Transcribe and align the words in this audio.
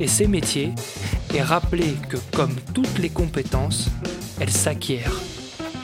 et 0.00 0.06
ses 0.06 0.26
métiers 0.26 0.72
et 1.34 1.42
rappeler 1.42 1.94
que 2.08 2.16
comme 2.34 2.54
toutes 2.74 2.98
les 2.98 3.10
compétences, 3.10 3.88
elles 4.40 4.50
s'acquièrent. 4.50 5.20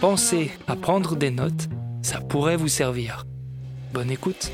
Pensez 0.00 0.50
à 0.66 0.76
prendre 0.76 1.16
des 1.16 1.30
notes, 1.30 1.68
ça 2.02 2.20
pourrait 2.20 2.56
vous 2.56 2.68
servir. 2.68 3.26
Bonne 3.92 4.10
écoute. 4.10 4.50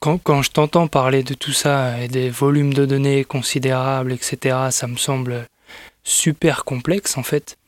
Quand, 0.00 0.18
quand 0.18 0.42
je 0.42 0.50
t'entends 0.50 0.86
parler 0.86 1.22
de 1.22 1.34
tout 1.34 1.52
ça 1.52 2.00
et 2.00 2.08
des 2.08 2.30
volumes 2.30 2.72
de 2.72 2.86
données 2.86 3.24
considérables, 3.24 4.12
etc., 4.12 4.56
ça 4.70 4.86
me 4.86 4.96
semble 4.96 5.46
super 6.04 6.64
complexe 6.64 7.18
en 7.18 7.22
fait. 7.22 7.58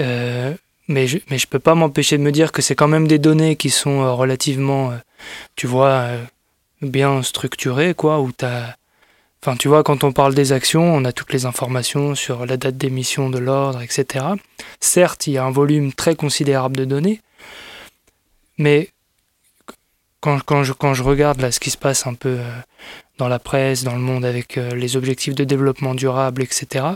Euh, 0.00 0.54
mais 0.88 1.06
je, 1.06 1.18
mais 1.30 1.38
je 1.38 1.46
peux 1.46 1.58
pas 1.58 1.74
m'empêcher 1.74 2.18
de 2.18 2.22
me 2.22 2.32
dire 2.32 2.52
que 2.52 2.62
c'est 2.62 2.74
quand 2.74 2.88
même 2.88 3.08
des 3.08 3.18
données 3.18 3.56
qui 3.56 3.70
sont 3.70 4.02
euh, 4.02 4.12
relativement, 4.12 4.92
euh, 4.92 4.96
tu 5.56 5.66
vois, 5.66 5.88
euh, 5.88 6.24
bien 6.82 7.22
structurées, 7.22 7.94
quoi, 7.94 8.20
où 8.20 8.32
t'as. 8.32 8.74
Enfin, 9.42 9.56
tu 9.56 9.68
vois, 9.68 9.82
quand 9.84 10.02
on 10.04 10.12
parle 10.12 10.34
des 10.34 10.52
actions, 10.52 10.82
on 10.82 11.04
a 11.04 11.12
toutes 11.12 11.32
les 11.32 11.46
informations 11.46 12.14
sur 12.14 12.46
la 12.46 12.56
date 12.56 12.76
d'émission 12.76 13.30
de 13.30 13.38
l'ordre, 13.38 13.80
etc. 13.82 14.24
Certes, 14.80 15.26
il 15.26 15.34
y 15.34 15.38
a 15.38 15.44
un 15.44 15.50
volume 15.50 15.92
très 15.92 16.16
considérable 16.16 16.76
de 16.76 16.84
données, 16.84 17.20
mais 18.58 18.90
quand, 20.20 20.42
quand, 20.42 20.64
je, 20.64 20.72
quand 20.72 20.94
je 20.94 21.02
regarde 21.04 21.40
là 21.40 21.52
ce 21.52 21.60
qui 21.60 21.70
se 21.70 21.76
passe 21.76 22.06
un 22.08 22.14
peu 22.14 22.38
dans 23.18 23.28
la 23.28 23.38
presse, 23.38 23.84
dans 23.84 23.94
le 23.94 24.00
monde 24.00 24.24
avec 24.24 24.56
les 24.56 24.96
objectifs 24.96 25.34
de 25.34 25.44
développement 25.44 25.94
durable, 25.94 26.42
etc., 26.42 26.86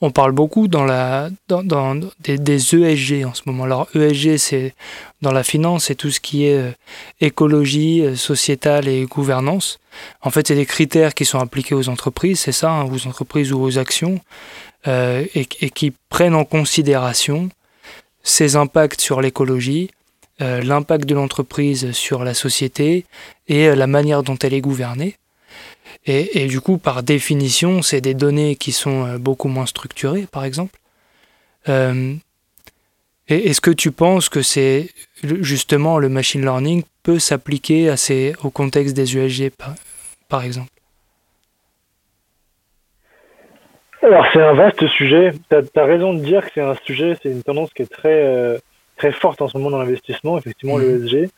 on 0.00 0.10
parle 0.10 0.32
beaucoup 0.32 0.66
dans 0.66 0.84
la, 0.84 1.30
dans, 1.48 1.94
des, 2.20 2.36
des, 2.36 2.74
ESG 2.74 3.24
en 3.24 3.34
ce 3.34 3.42
moment. 3.46 3.64
Alors 3.64 3.88
ESG, 3.94 4.36
c'est 4.36 4.74
dans 5.20 5.30
la 5.30 5.44
finance, 5.44 5.84
c'est 5.84 5.94
tout 5.94 6.10
ce 6.10 6.18
qui 6.18 6.46
est 6.46 6.58
euh, 6.58 6.72
écologie, 7.20 8.02
euh, 8.02 8.16
sociétale 8.16 8.88
et 8.88 9.04
gouvernance. 9.04 9.78
En 10.20 10.30
fait, 10.30 10.48
c'est 10.48 10.56
des 10.56 10.66
critères 10.66 11.14
qui 11.14 11.24
sont 11.24 11.38
appliqués 11.38 11.76
aux 11.76 11.88
entreprises, 11.88 12.40
c'est 12.40 12.52
ça, 12.52 12.70
hein, 12.70 12.84
aux 12.84 13.06
entreprises 13.06 13.52
ou 13.52 13.60
aux 13.60 13.78
actions, 13.78 14.20
euh, 14.88 15.24
et, 15.34 15.44
qui 15.46 15.92
prennent 16.08 16.34
en 16.34 16.44
considération 16.44 17.48
ces 18.24 18.56
impacts 18.56 19.00
sur 19.00 19.20
l'écologie, 19.20 19.90
euh, 20.40 20.60
l'impact 20.62 21.04
de 21.08 21.14
l'entreprise 21.14 21.92
sur 21.92 22.24
la 22.24 22.34
société 22.34 23.04
et 23.46 23.74
la 23.76 23.86
manière 23.86 24.24
dont 24.24 24.36
elle 24.42 24.54
est 24.54 24.60
gouvernée. 24.60 25.16
Et, 26.06 26.42
et, 26.42 26.46
du 26.46 26.60
coup, 26.60 26.78
par 26.78 27.02
définition, 27.02 27.82
c'est 27.82 28.00
des 28.00 28.14
données 28.14 28.56
qui 28.56 28.72
sont 28.72 29.06
euh, 29.06 29.18
beaucoup 29.18 29.48
moins 29.48 29.66
structurées, 29.66 30.26
par 30.30 30.44
exemple. 30.44 30.78
Euh, 31.68 32.14
Est-ce 33.28 33.60
que 33.60 33.70
tu 33.70 33.92
penses 33.92 34.28
que 34.28 34.42
c'est 34.42 34.90
justement 35.22 35.98
le 35.98 36.08
machine 36.08 36.42
learning 36.42 36.82
peut 37.02 37.18
s'appliquer 37.18 37.94
au 38.42 38.50
contexte 38.50 38.94
des 38.94 39.16
USG, 39.16 39.50
par, 39.50 39.74
par 40.28 40.42
exemple? 40.42 40.70
Alors, 44.02 44.26
c'est 44.32 44.42
un 44.42 44.54
vaste 44.54 44.84
sujet. 44.88 45.32
Tu 45.48 45.56
as, 45.56 45.62
as, 45.76 45.84
raison 45.84 46.12
de 46.14 46.18
dire 46.18 46.44
que 46.44 46.50
c'est 46.54 46.60
un 46.60 46.74
sujet, 46.84 47.16
c'est 47.22 47.30
une 47.30 47.44
tendance 47.44 47.70
qui 47.72 47.82
est 47.82 47.92
très, 47.92 48.24
euh, 48.24 48.58
très 48.96 49.12
forte 49.12 49.40
en 49.40 49.46
ce 49.46 49.56
moment 49.56 49.70
dans 49.70 49.78
l'investissement, 49.78 50.36
effectivement, 50.36 50.78
mmh. 50.78 50.82
l'ESG. 50.82 51.30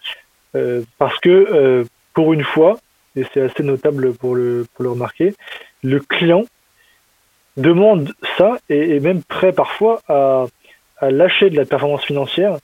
Euh, 0.57 0.83
parce 0.99 1.19
que, 1.21 1.85
pour 2.15 2.33
une 2.33 2.45
fois, 2.45 2.79
et 3.17 3.25
c'est 3.33 3.41
assez 3.41 3.63
notable 3.63 4.15
pour 4.15 4.35
le, 4.35 4.67
pour 4.75 4.85
le 4.85 4.91
remarquer, 4.91 5.35
le 5.83 6.01
client 6.01 6.45
demande 7.57 8.13
ça 8.37 8.59
et 8.69 8.97
est 8.97 9.01
même 9.01 9.23
prêt 9.23 9.53
parfois 9.53 10.01
à, 10.09 10.47
à, 10.99 11.11
lâcher 11.11 11.51
de 11.51 11.57
la 11.57 11.65
performance 11.65 12.05
financière 12.05 12.59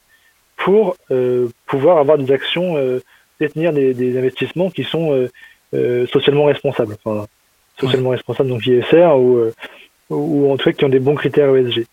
pour 0.57 0.97
euh, 1.11 1.49
pouvoir 1.67 1.99
avoir 1.99 2.19
des 2.19 2.33
actions, 2.33 2.77
euh, 2.77 3.01
détenir 3.39 3.73
des, 3.73 3.95
des, 3.95 4.19
investissements 4.19 4.71
qui 4.71 4.85
sont 4.85 5.13
euh, 5.13 5.31
euh 5.75 6.07
socialement 6.09 6.45
responsables. 6.45 6.97
Enfin, 7.05 7.27
socialement 7.79 8.11
ouais. 8.11 8.17
responsables, 8.17 8.49
donc 8.49 8.67
ISR, 8.67 9.15
ou, 9.17 9.51
ou 10.11 10.53
en 10.53 10.57
tout 10.57 10.65
cas 10.65 10.73
qui 10.73 10.85
ont 10.85 10.91
des 10.91 10.99
bons 10.99 11.15
critères 11.15 11.55
ESG. 11.55 11.87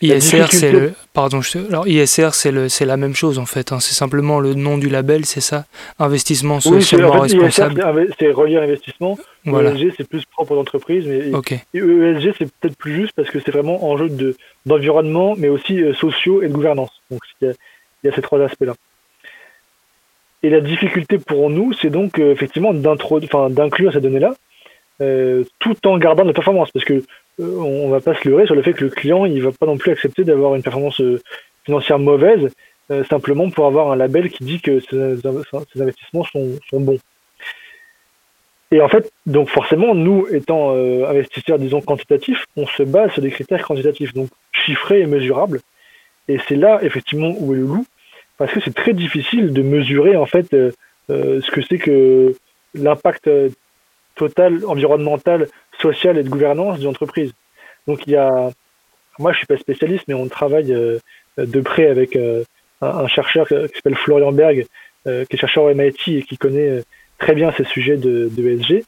ISR, 0.00 0.46
c'est 0.50 0.72
le. 0.72 0.92
Pardon, 1.12 1.40
je... 1.40 1.58
alors 1.68 1.86
ISR, 1.88 2.30
c'est 2.32 2.52
le, 2.52 2.68
c'est 2.68 2.84
la 2.84 2.96
même 2.96 3.14
chose 3.14 3.38
en 3.38 3.46
fait. 3.46 3.72
Hein. 3.72 3.80
C'est 3.80 3.94
simplement 3.94 4.40
le 4.40 4.54
nom 4.54 4.78
du 4.78 4.88
label, 4.88 5.24
c'est 5.24 5.40
ça? 5.40 5.64
Investissement 5.98 6.60
socialement 6.60 7.10
oui, 7.10 7.16
en 7.16 7.22
fait, 7.22 7.38
responsable. 7.38 8.08
c'est 8.18 8.30
relié 8.30 8.56
à 8.56 8.60
l'investissement. 8.60 9.18
Voilà. 9.44 9.72
ESG, 9.72 9.94
c'est 9.96 10.08
plus 10.08 10.24
propre 10.24 10.52
aux 10.52 10.60
entreprises, 10.60 11.06
mais 11.06 11.32
okay. 11.34 11.60
et 11.72 11.78
ESG, 11.78 12.34
c'est 12.38 12.52
peut-être 12.60 12.76
plus 12.76 12.94
juste 12.94 13.12
parce 13.14 13.30
que 13.30 13.38
c'est 13.40 13.52
vraiment 13.52 13.88
enjeu 13.88 14.08
de 14.08 14.36
d'environnement, 14.66 15.34
mais 15.36 15.48
aussi 15.48 15.80
euh, 15.80 15.94
sociaux 15.94 16.42
et 16.42 16.48
de 16.48 16.52
gouvernance. 16.52 16.90
Donc 17.10 17.20
il 17.40 17.46
y 17.46 17.50
a, 17.50 17.54
il 18.02 18.08
y 18.08 18.12
a 18.12 18.14
ces 18.14 18.22
trois 18.22 18.40
aspects-là. 18.40 18.74
Et 20.42 20.50
la 20.50 20.60
difficulté 20.60 21.18
pour 21.18 21.50
nous, 21.50 21.72
c'est 21.72 21.90
donc 21.90 22.18
euh, 22.18 22.32
effectivement 22.32 22.72
d'inclure 22.74 23.92
ces 23.92 24.00
données-là, 24.00 24.34
euh, 25.00 25.44
tout 25.58 25.76
en 25.86 25.98
gardant 25.98 26.24
la 26.24 26.32
performance, 26.32 26.70
parce 26.70 26.84
que 26.84 27.02
on 27.38 27.88
va 27.88 28.00
pas 28.00 28.14
se 28.14 28.28
leurrer 28.28 28.46
sur 28.46 28.54
le 28.54 28.62
fait 28.62 28.72
que 28.72 28.84
le 28.84 28.90
client 28.90 29.26
il 29.26 29.42
va 29.42 29.52
pas 29.52 29.66
non 29.66 29.76
plus 29.76 29.92
accepter 29.92 30.24
d'avoir 30.24 30.54
une 30.54 30.62
performance 30.62 31.00
euh, 31.00 31.20
financière 31.64 31.98
mauvaise 31.98 32.50
euh, 32.92 33.04
simplement 33.04 33.50
pour 33.50 33.66
avoir 33.66 33.90
un 33.90 33.96
label 33.96 34.30
qui 34.30 34.44
dit 34.44 34.60
que 34.60 34.78
ces, 34.78 35.26
investissements 35.26 36.24
sont, 36.24 36.80
bons. 36.80 36.98
Et 38.70 38.80
en 38.80 38.88
fait, 38.88 39.10
donc 39.26 39.48
forcément, 39.48 39.94
nous 39.94 40.28
étant 40.30 40.72
euh, 40.74 41.08
investisseurs, 41.08 41.58
disons 41.58 41.80
quantitatifs, 41.80 42.44
on 42.56 42.66
se 42.66 42.84
base 42.84 43.12
sur 43.12 43.22
des 43.22 43.30
critères 43.30 43.66
quantitatifs, 43.66 44.14
donc 44.14 44.28
chiffrés 44.52 45.00
et 45.00 45.06
mesurables. 45.06 45.60
Et 46.28 46.38
c'est 46.46 46.54
là 46.54 46.78
effectivement 46.82 47.34
où 47.38 47.54
est 47.54 47.58
le 47.58 47.62
loup, 47.62 47.86
parce 48.38 48.52
que 48.52 48.60
c'est 48.60 48.74
très 48.74 48.92
difficile 48.92 49.52
de 49.52 49.62
mesurer 49.62 50.16
en 50.16 50.26
fait 50.26 50.54
euh, 50.54 50.70
ce 51.08 51.50
que 51.50 51.62
c'est 51.62 51.78
que 51.78 52.36
l'impact 52.74 53.28
total 54.14 54.64
environnemental 54.64 55.48
sociale 55.80 56.18
et 56.18 56.22
de 56.22 56.28
gouvernance 56.28 56.78
d'une 56.78 56.88
entreprise. 56.88 57.32
Donc 57.86 58.06
il 58.06 58.12
y 58.12 58.16
a, 58.16 58.50
moi 59.18 59.32
je 59.32 59.38
suis 59.38 59.46
pas 59.46 59.56
spécialiste, 59.56 60.04
mais 60.08 60.14
on 60.14 60.28
travaille 60.28 60.72
euh, 60.72 60.98
de 61.38 61.60
près 61.60 61.86
avec 61.86 62.16
euh, 62.16 62.44
un, 62.80 62.88
un, 62.88 63.08
chercheur 63.08 63.46
qui 63.48 63.54
s'appelle 63.74 63.96
Florian 63.96 64.32
Berg, 64.32 64.66
euh, 65.06 65.24
qui 65.24 65.36
est 65.36 65.38
chercheur 65.38 65.64
au 65.64 65.74
MIT 65.74 66.18
et 66.18 66.22
qui 66.22 66.36
connaît 66.36 66.82
très 67.18 67.34
bien 67.34 67.52
ces 67.56 67.64
sujets 67.64 67.96
de, 67.96 68.30
de 68.30 68.48
ESG. 68.48 68.84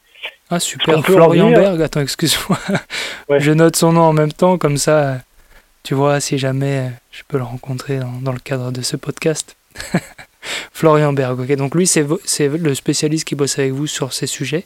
Ah 0.50 0.60
super, 0.60 1.04
Florian 1.04 1.50
Berg, 1.50 1.80
attends 1.82 2.00
excuse-moi, 2.00 2.58
ouais. 3.28 3.40
je 3.40 3.52
note 3.52 3.76
son 3.76 3.92
nom 3.92 4.02
en 4.02 4.12
même 4.12 4.32
temps, 4.32 4.58
comme 4.58 4.78
ça, 4.78 5.18
tu 5.82 5.94
vois, 5.94 6.20
si 6.20 6.38
jamais 6.38 6.90
je 7.12 7.22
peux 7.28 7.36
le 7.36 7.44
rencontrer 7.44 7.98
dans, 7.98 8.12
dans 8.22 8.32
le 8.32 8.40
cadre 8.40 8.72
de 8.72 8.82
ce 8.82 8.96
podcast. 8.96 9.56
Florian 10.72 11.12
Berg, 11.12 11.38
ok, 11.40 11.52
donc 11.56 11.74
lui 11.74 11.86
c'est 11.86 12.06
le 12.48 12.74
spécialiste 12.74 13.26
qui 13.26 13.34
bosse 13.34 13.58
avec 13.58 13.72
vous 13.72 13.86
sur 13.86 14.12
ces 14.12 14.26
sujets? 14.26 14.64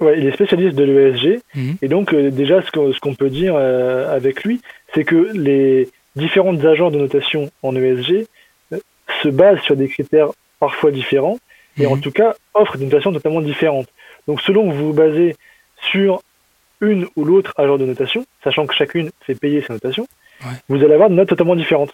Ouais, 0.00 0.18
il 0.18 0.26
est 0.26 0.32
spécialiste 0.32 0.76
de 0.76 0.84
l'ESG. 0.84 1.40
Mmh. 1.54 1.72
Et 1.82 1.88
donc, 1.88 2.12
euh, 2.12 2.30
déjà, 2.30 2.62
ce 2.62 2.70
qu'on 2.70 2.92
qu 2.92 3.16
peut 3.16 3.30
dire 3.30 3.54
euh, 3.56 4.14
avec 4.14 4.44
lui, 4.44 4.60
c'est 4.92 5.04
que 5.04 5.30
les 5.34 5.88
différentes 6.16 6.64
agences 6.64 6.92
de 6.92 6.98
notation 6.98 7.50
en 7.62 7.76
ESG 7.76 8.26
euh, 8.72 8.78
se 9.22 9.28
basent 9.28 9.60
sur 9.60 9.76
des 9.76 9.88
critères 9.88 10.30
parfois 10.58 10.90
différents 10.90 11.38
et 11.78 11.86
mmh. 11.86 11.92
en 11.92 11.96
tout 11.98 12.10
cas 12.10 12.34
offrent 12.54 12.76
des 12.76 12.86
notations 12.86 13.12
totalement 13.12 13.40
différentes. 13.40 13.88
Donc, 14.26 14.40
selon 14.40 14.68
que 14.68 14.74
vous 14.74 14.86
vous 14.88 14.92
basez 14.92 15.36
sur 15.90 16.22
une 16.80 17.06
ou 17.16 17.24
l'autre 17.24 17.52
agence 17.56 17.78
de 17.78 17.86
notation, 17.86 18.26
sachant 18.42 18.66
que 18.66 18.74
chacune 18.74 19.10
fait 19.20 19.34
payer 19.34 19.62
ses 19.62 19.72
notations, 19.72 20.06
ouais. 20.42 20.52
vous 20.68 20.82
allez 20.82 20.94
avoir 20.94 21.08
des 21.08 21.14
notes 21.14 21.28
totalement 21.28 21.56
différentes. 21.56 21.92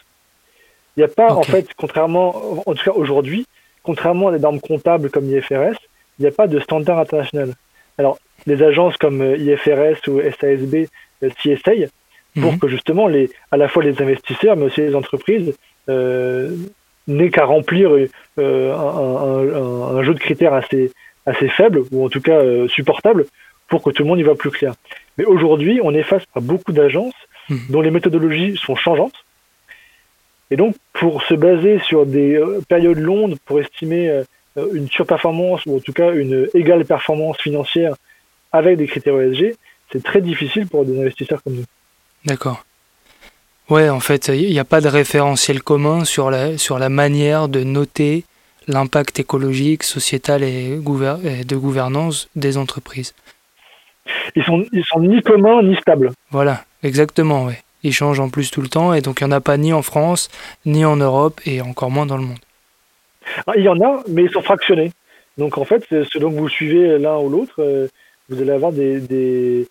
Il 0.96 1.00
n'y 1.00 1.04
a 1.04 1.08
pas, 1.08 1.32
okay. 1.32 1.38
en 1.38 1.42
fait, 1.42 1.68
contrairement, 1.76 2.62
en 2.66 2.74
tout 2.74 2.84
cas 2.84 2.92
aujourd'hui, 2.92 3.46
contrairement 3.82 4.28
à 4.28 4.32
des 4.32 4.38
normes 4.38 4.60
comptables 4.60 5.10
comme 5.10 5.30
IFRS, 5.30 5.76
il 6.18 6.22
n'y 6.22 6.26
a 6.26 6.32
pas 6.32 6.46
de 6.46 6.60
standard 6.60 6.98
international. 6.98 7.54
Alors, 7.98 8.18
les 8.46 8.62
agences 8.62 8.96
comme 8.96 9.20
euh, 9.20 9.36
IFRS 9.36 10.08
ou 10.08 10.20
SASB 10.20 10.86
euh, 11.22 11.30
s'y 11.40 11.50
essayent 11.50 11.88
pour 12.40 12.52
mhm. 12.52 12.58
que 12.58 12.68
justement 12.68 13.08
les, 13.08 13.30
à 13.50 13.56
la 13.56 13.68
fois 13.68 13.82
les 13.82 14.00
investisseurs, 14.00 14.56
mais 14.56 14.66
aussi 14.66 14.80
les 14.80 14.94
entreprises, 14.94 15.52
euh, 15.88 16.54
n'aient 17.08 17.30
qu'à 17.30 17.44
remplir 17.44 17.90
euh, 18.38 18.72
un, 18.72 19.96
un, 19.96 20.02
jeu 20.04 20.14
de 20.14 20.20
critères 20.20 20.54
assez, 20.54 20.92
assez 21.26 21.48
faible, 21.48 21.82
ou 21.90 22.04
en 22.04 22.08
tout 22.08 22.20
cas 22.20 22.40
supportable, 22.68 23.26
pour 23.68 23.82
que 23.82 23.90
tout 23.90 24.04
le 24.04 24.08
monde 24.08 24.20
y 24.20 24.22
voit 24.22 24.36
plus 24.36 24.50
clair. 24.50 24.74
Mais 25.18 25.24
aujourd'hui, 25.24 25.80
on 25.82 25.92
est 25.92 26.04
face 26.04 26.22
à 26.36 26.40
beaucoup 26.40 26.72
d'agences 26.72 27.14
mhm. 27.48 27.58
dont 27.70 27.80
les 27.80 27.90
méthodologies 27.90 28.56
sont 28.56 28.76
changeantes. 28.76 29.24
Et 30.52 30.56
donc, 30.56 30.76
pour 30.92 31.22
se 31.24 31.34
baser 31.34 31.80
sur 31.80 32.06
des 32.06 32.40
périodes 32.68 32.98
longues, 32.98 33.36
pour 33.44 33.58
estimer 33.58 34.22
une 34.56 34.88
surperformance, 34.88 35.64
ou 35.66 35.76
en 35.76 35.80
tout 35.80 35.92
cas 35.92 36.12
une 36.12 36.48
égale 36.54 36.84
performance 36.84 37.38
financière 37.38 37.94
avec 38.52 38.76
des 38.76 38.86
critères 38.86 39.20
ESG, 39.20 39.56
c'est 39.92 40.02
très 40.02 40.20
difficile 40.20 40.66
pour 40.66 40.84
des 40.84 40.98
investisseurs 41.00 41.42
comme 41.42 41.54
nous. 41.54 41.64
D'accord. 42.24 42.64
Ouais, 43.68 43.88
en 43.88 44.00
fait, 44.00 44.28
il 44.28 44.50
n'y 44.50 44.58
a 44.58 44.64
pas 44.64 44.80
de 44.80 44.88
référentiel 44.88 45.62
commun 45.62 46.04
sur 46.04 46.30
la, 46.30 46.58
sur 46.58 46.78
la 46.78 46.88
manière 46.88 47.48
de 47.48 47.62
noter 47.62 48.24
l'impact 48.66 49.20
écologique, 49.20 49.84
sociétal 49.84 50.42
et, 50.42 50.76
de 50.76 51.56
gouvernance 51.56 52.28
des 52.34 52.56
entreprises. 52.56 53.14
Ils 54.34 54.42
sont, 54.42 54.64
ils 54.72 54.84
sont 54.84 55.00
ni 55.00 55.22
communs 55.22 55.62
ni 55.62 55.76
stables. 55.76 56.10
Voilà, 56.30 56.64
exactement, 56.82 57.44
ouais. 57.44 57.62
Ils 57.82 57.92
changent 57.92 58.20
en 58.20 58.28
plus 58.28 58.50
tout 58.50 58.60
le 58.60 58.68
temps 58.68 58.92
et 58.92 59.00
donc 59.00 59.20
il 59.20 59.24
n'y 59.24 59.32
en 59.32 59.36
a 59.36 59.40
pas 59.40 59.56
ni 59.56 59.72
en 59.72 59.82
France, 59.82 60.28
ni 60.66 60.84
en 60.84 60.96
Europe 60.96 61.40
et 61.46 61.60
encore 61.62 61.90
moins 61.90 62.06
dans 62.06 62.16
le 62.16 62.24
monde. 62.24 62.38
Ah, 63.46 63.52
il 63.56 63.62
y 63.62 63.68
en 63.68 63.80
a, 63.80 64.02
mais 64.08 64.24
ils 64.24 64.30
sont 64.30 64.42
fractionnés. 64.42 64.92
Donc 65.38 65.58
en 65.58 65.64
fait, 65.64 65.84
selon 66.12 66.30
que 66.30 66.36
vous 66.36 66.48
suivez 66.48 66.98
l'un 66.98 67.18
ou 67.18 67.28
l'autre, 67.28 67.54
euh, 67.60 67.88
vous 68.28 68.40
allez 68.40 68.52
avoir 68.52 68.72
des, 68.72 69.66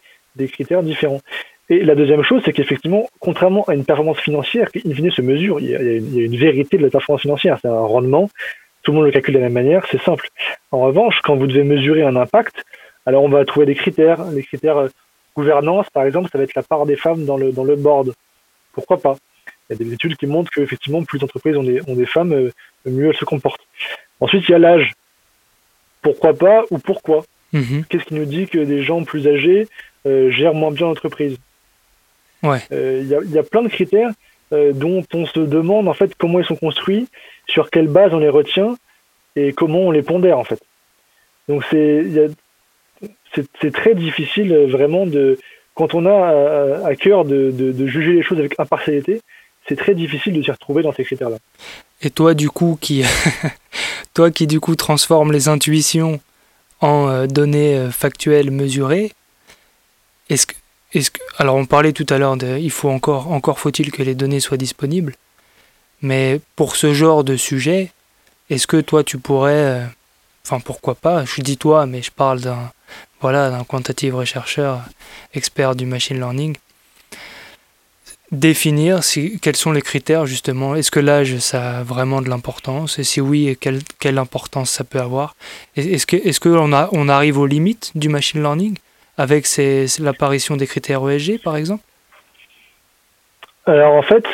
critères 0.52 0.84
différents. 0.84 1.22
Et 1.70 1.84
la 1.84 1.96
deuxième 1.96 2.24
chose, 2.24 2.42
c'est 2.46 2.54
qu'effectivement, 2.54 3.08
contrairement 3.20 3.64
à 3.66 3.76
une 3.76 3.86
performance 3.86 4.20
financière 4.20 4.72
qui, 4.72 4.82
in 4.88 4.94
fine, 4.94 5.12
se 5.12 5.22
mesure, 5.22 5.60
il 5.60 5.70
y, 5.70 5.76
a, 5.76 5.82
une 5.82 6.36
vérité 6.36 6.78
de 6.78 6.84
la 6.84 6.90
performance 6.90 7.22
financière, 7.22 7.60
c'est 7.62 7.68
un 7.68 7.80
rendement, 7.80 8.30
tout 8.82 8.92
le 8.92 8.98
monde 8.98 9.06
le 9.06 9.12
calcule 9.12 9.36
de 9.36 9.40
la 9.40 9.46
même 9.46 9.54
manière, 9.54 9.86
c'est 9.92 10.02
simple. 10.02 10.28
En 10.72 10.80
revanche, 10.80 11.20
quand 11.24 11.36
vous 11.36 11.46
devez 11.46 11.64
mesurer 11.64 12.02
un 12.02 12.16
impact, 12.16 12.64
alors 13.06 13.24
on 13.24 13.30
va 13.30 13.46
trouver 13.46 13.66
des 13.66 13.76
critères. 13.76 14.24
Les 14.32 14.44
critères 14.44 14.78
euh, 14.78 14.88
gouvernance, 15.36 15.90
par 15.92 16.04
exemple, 16.06 16.30
ça 16.32 16.38
va 16.38 16.44
être 16.46 16.56
la 16.56 16.64
part 16.64 16.86
des 16.86 16.96
femmes 16.96 17.26
dans 17.26 17.38
le 17.38 17.76
board. 17.76 18.14
Pourquoi 18.74 18.98
pas? 18.98 19.16
Il 19.70 19.78
y 19.78 19.82
a 19.82 19.86
des 19.86 19.94
études 19.94 20.18
qui 20.18 20.26
montrent 20.26 20.52
qu'effectivement, 20.52 21.04
plus 21.04 21.20
d'entreprises 21.20 21.56
ont 21.56 21.64
des, 21.64 21.82
ont 21.88 21.96
des 21.96 22.06
femmes, 22.06 22.34
euh, 22.34 22.52
mieux 22.86 23.10
elles 23.10 23.16
se 23.16 23.26
comportent. 23.26 23.66
Ensuite, 24.20 24.48
il 24.48 24.52
y 24.52 24.56
a 24.56 24.60
l'âge. 24.60 24.94
Pourquoi 26.02 26.34
pas 26.34 26.64
ou 26.72 26.80
pourquoi? 26.80 27.26
Mhm. 27.54 27.84
Qu'est-ce 27.90 28.06
qui 28.06 28.16
nous 28.16 28.26
dit 28.26 28.48
que 28.48 28.60
des 28.60 28.82
gens 28.82 29.04
plus 29.04 29.28
âgés 29.28 29.68
euh, 30.06 30.32
gèrent 30.32 30.54
moins 30.54 30.72
bien 30.72 30.88
l'entreprise? 30.88 31.38
Ouais. 32.42 32.60
Euh, 32.72 33.02
il 33.04 33.32
y, 33.32 33.38
a, 33.38 33.44
plein 33.44 33.64
de 33.64 33.68
critères 33.68 34.12
dont 34.52 35.04
on 35.14 35.28
se 35.28 35.42
demande 35.42 35.88
en 35.88 35.94
fait 35.94 36.16
comment 36.16 36.40
ils 36.40 36.46
sont 36.46 36.56
construits, 36.56 37.08
sur 37.48 37.70
quelle 37.70 37.88
base 37.88 38.16
on 38.16 38.20
les 38.20 38.30
retient 38.30 38.76
et 39.36 39.54
comment 39.54 39.82
on 39.82 39.92
les 39.92 40.02
pondère 40.02 40.40
en 40.40 40.44
fait. 40.44 40.60
Donc 41.48 41.64
c'est 41.70 42.32
c'est 43.60 43.72
très 43.72 43.94
difficile 43.94 44.56
vraiment 44.66 45.06
de 45.06 45.38
quand 45.76 45.94
on 45.94 46.06
a 46.08 46.84
à, 46.84 46.96
cœur 46.96 47.26
de, 47.26 47.52
de, 47.52 47.88
juger 47.88 48.14
les 48.14 48.24
choses 48.24 48.40
avec 48.40 48.60
impartialité, 48.60 49.22
c'est 49.70 49.76
très 49.76 49.96
difficile 49.96 50.34
de 50.34 50.42
s'y 50.42 50.52
retrouver 50.52 50.82
dans 50.82 50.92
ces 50.92 51.06
critères-là. 51.06 51.38
Et 52.02 52.10
toi 52.10 52.34
du 52.34 52.50
coup 52.50 52.78
qui 52.82 53.04
toi 54.14 54.32
qui 54.32 54.48
du 54.48 54.60
coup 54.60 54.76
transforme 54.76 55.32
les 55.32 55.48
intuitions 55.48 56.20
en 56.82 57.08
euh, 57.08 57.28
données 57.28 57.78
euh, 57.78 57.92
factuelles 57.92 58.52
mesurées. 58.52 59.14
Est-ce 60.30 60.48
que, 60.48 60.56
est 60.94 61.10
que, 61.10 61.20
alors 61.38 61.56
on 61.56 61.66
parlait 61.66 61.94
tout 61.94 62.06
à 62.10 62.18
l'heure 62.18 62.38
de, 62.38 62.58
il 62.58 62.72
faut 62.72 62.90
encore, 62.90 63.32
encore 63.32 63.60
faut-il 63.60 63.92
que 63.92 64.04
les 64.04 64.16
données 64.16 64.40
soient 64.40 64.58
disponibles. 64.58 65.16
Mais 66.02 66.40
pour 66.56 66.76
ce 66.76 66.94
genre 66.94 67.24
de 67.24 67.36
sujet, 67.36 67.92
est-ce 68.50 68.68
que 68.68 68.78
toi 68.78 69.04
tu 69.04 69.18
pourrais, 69.18 69.54
euh, 69.54 69.86
enfin 70.46 70.60
pourquoi 70.60 70.96
pas, 70.96 71.26
je 71.26 71.42
dis 71.42 71.58
toi, 71.58 71.86
mais 71.86 72.02
je 72.02 72.12
parle 72.12 72.40
d'un, 72.40 72.72
voilà, 73.22 73.50
d'un 73.50 73.64
quantitative 73.64 74.16
rechercheur 74.16 74.82
expert 75.34 75.76
du 75.76 75.86
machine 75.86 76.18
learning, 76.18 76.56
définir 78.32 79.04
si, 79.04 79.40
quels 79.40 79.56
sont 79.56 79.72
les 79.72 79.82
critères 79.82 80.26
justement. 80.26 80.76
Est-ce 80.76 80.92
que 80.92 81.00
l'âge, 81.00 81.38
ça 81.38 81.80
a 81.80 81.84
vraiment 81.84 82.22
de 82.22 82.30
l'importance? 82.30 83.00
Et 83.00 83.04
si 83.04 83.22
oui, 83.22 83.58
quelle, 83.60 83.80
quelle 84.00 84.18
importance 84.18 84.70
ça 84.70 84.84
peut 84.84 85.00
avoir? 85.00 85.36
Est-ce 85.76 86.06
qu'on 86.06 86.18
est 86.18 86.40
qu'on 86.40 86.74
on 86.92 87.10
arrive 87.10 87.38
aux 87.38 87.48
limites 87.48 87.92
du 87.96 88.10
machine 88.10 88.42
learning 88.42 88.78
avec 89.18 89.48
l'apparition 90.00 90.58
des 90.58 90.68
critères 90.68 91.08
ESG 91.10 91.42
par 91.42 91.56
exemple? 91.56 91.84
Alors 93.66 93.94
en 93.94 94.02
fait, 94.02 94.26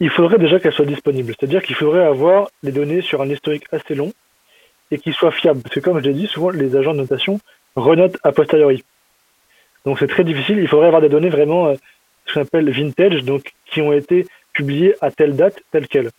il 0.00 0.10
faudrait 0.10 0.38
déjà 0.38 0.58
qu'elles 0.58 0.72
soient 0.72 0.84
disponibles. 0.84 1.34
C'est-à-dire 1.38 1.62
qu'il 1.62 1.76
faudrait 1.76 2.04
avoir 2.04 2.48
les 2.62 2.72
données 2.72 3.02
sur 3.02 3.22
un 3.22 3.28
historique 3.28 3.64
assez 3.72 3.94
long 3.94 4.12
et 4.90 4.98
qui 4.98 5.12
soient 5.12 5.30
fiables. 5.32 5.62
Parce 5.62 5.74
que 5.74 5.80
comme 5.80 5.98
je 5.98 6.04
l'ai 6.04 6.14
dit, 6.14 6.26
souvent 6.26 6.50
les 6.50 6.76
agents 6.76 6.92
de 6.92 6.98
notation 6.98 7.40
renotent 7.76 8.18
a 8.22 8.32
posteriori. 8.32 8.84
Donc 9.84 9.98
c'est 9.98 10.08
très 10.08 10.24
difficile. 10.24 10.58
Il 10.58 10.68
faudrait 10.68 10.86
avoir 10.86 11.02
des 11.02 11.08
données 11.08 11.30
vraiment 11.30 11.68
euh, 11.68 11.74
ce 12.26 12.34
qu'on 12.34 12.42
appelle 12.42 12.70
vintage, 12.70 13.22
donc 13.24 13.52
qui 13.66 13.80
ont 13.80 13.92
été 13.92 14.26
publiés 14.52 14.94
à 15.00 15.10
telle 15.10 15.36
date, 15.36 15.62
telle 15.70 15.88
quelle. 15.88 16.10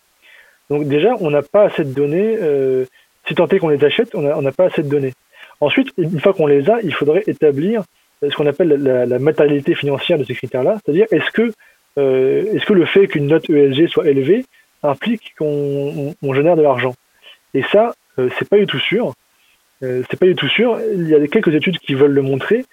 Donc 0.70 0.88
déjà, 0.88 1.16
on 1.20 1.30
n'a 1.30 1.42
pas 1.42 1.64
assez 1.64 1.84
de 1.84 1.94
données. 1.94 2.38
Euh, 2.42 2.86
si 3.28 3.36
tant 3.36 3.48
est 3.48 3.60
qu'on 3.60 3.70
les 3.70 3.84
achète, 3.84 4.16
on 4.16 4.42
n'a 4.42 4.52
pas 4.52 4.66
assez 4.66 4.84
de 4.84 4.90
données. 4.90 5.14
Ensuite, 5.62 5.94
une 5.98 6.20
fois 6.20 6.34
qu'on 6.34 6.48
les 6.48 6.70
a, 6.70 6.80
il 6.82 6.94
faudrait 6.94 7.24
établir 7.28 7.84
ce 8.22 8.36
qu'on 8.36 8.48
appelle 8.48 8.70
la, 8.70 9.06
la, 9.06 9.20
matérialité 9.20 9.76
financière 9.76 10.18
de 10.18 10.24
ces 10.24 10.34
critères-là, 10.34 10.78
c'est-à-dire 10.84 11.08
est-ce 11.12 11.30
que 11.32 11.52
euh, 11.98 12.46
est-ce 12.54 12.66
que 12.66 12.74
le 12.74 12.86
fait 12.86 13.08
qu'une 13.08 13.28
note 13.28 13.50
ESG 13.50 13.88
soit 13.88 14.08
élevée 14.08 14.46
implique 14.82 15.36
qu'on 15.38 16.16
on, 16.22 16.34
génère 16.34 16.56
de 16.56 16.62
l'argent? 16.62 16.96
Et 17.54 17.64
ça, 17.72 17.94
euh, 18.18 18.30
c'est 18.38 18.50
pas 18.50 18.58
du 18.58 18.66
tout 18.66 18.80
sûr. 18.80 19.14
Euh, 19.84 20.02
c'est 20.10 20.20
pas 20.20 20.26
du 20.26 20.36
tout 20.36 20.48
sûr. 20.48 20.80
Il 20.94 21.08
y 21.08 21.16
a 21.16 21.28
quelques 21.28 21.54
études 21.54 21.78
qui 21.80 21.94
veulent 21.94 22.14
le 22.14 22.22
montrer. 22.22 22.66